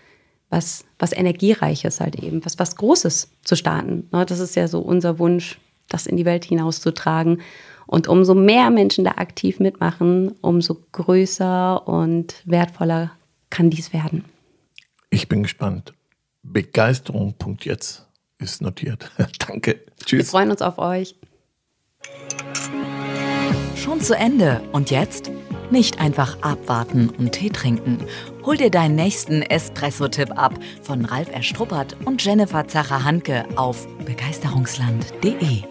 was, 0.49 0.85
was 0.99 1.13
Energiereiches 1.13 2.01
halt 2.01 2.17
eben, 2.17 2.45
was, 2.45 2.59
was 2.59 2.77
Großes 2.77 3.29
zu 3.45 3.57
starten. 3.57 4.09
Ne, 4.13 4.25
Das 4.25 4.41
ist 4.41 4.57
ja 4.57 4.67
so 4.67 4.81
unser 4.81 5.19
Wunsch, 5.19 5.59
das 5.89 6.07
in 6.07 6.17
die 6.17 6.25
Welt 6.25 6.45
hinauszutragen. 6.45 7.43
Und 7.93 8.09
umso 8.09 8.35
mehr 8.35 8.71
Menschen 8.71 9.05
da 9.05 9.11
aktiv 9.17 9.61
mitmachen, 9.61 10.33
umso 10.41 10.79
größer 10.93 11.87
und 11.87 12.37
wertvoller 12.47 13.13
kann 13.51 13.69
dies 13.69 13.93
werden. 13.93 14.25
Ich 15.11 15.29
bin 15.29 15.43
gespannt. 15.43 15.93
Begeisterung.jetzt 16.43 18.09
ist 18.39 18.63
notiert. 18.63 19.11
Danke. 19.47 19.73
Wir 19.73 20.07
Tschüss. 20.07 20.31
freuen 20.31 20.51
uns 20.51 20.63
auf 20.63 20.79
euch. 20.79 21.17
Schon 23.77 24.01
zu 24.01 24.17
Ende. 24.17 24.63
Und 24.73 24.91
jetzt? 24.91 25.31
Nicht 25.71 26.01
einfach 26.01 26.41
abwarten 26.41 27.11
und 27.11 27.33
Tee 27.33 27.51
trinken. 27.51 27.99
Hol 28.47 28.57
dir 28.57 28.71
deinen 28.71 28.95
nächsten 28.95 29.43
Espresso-Tipp 29.43 30.31
ab 30.39 30.55
von 30.81 31.05
Ralf 31.05 31.31
Erstruppert 31.31 31.95
und 32.07 32.25
Jennifer 32.25 32.67
Zacher-Hanke 32.67 33.45
auf 33.57 33.87
begeisterungsland.de. 34.07 35.65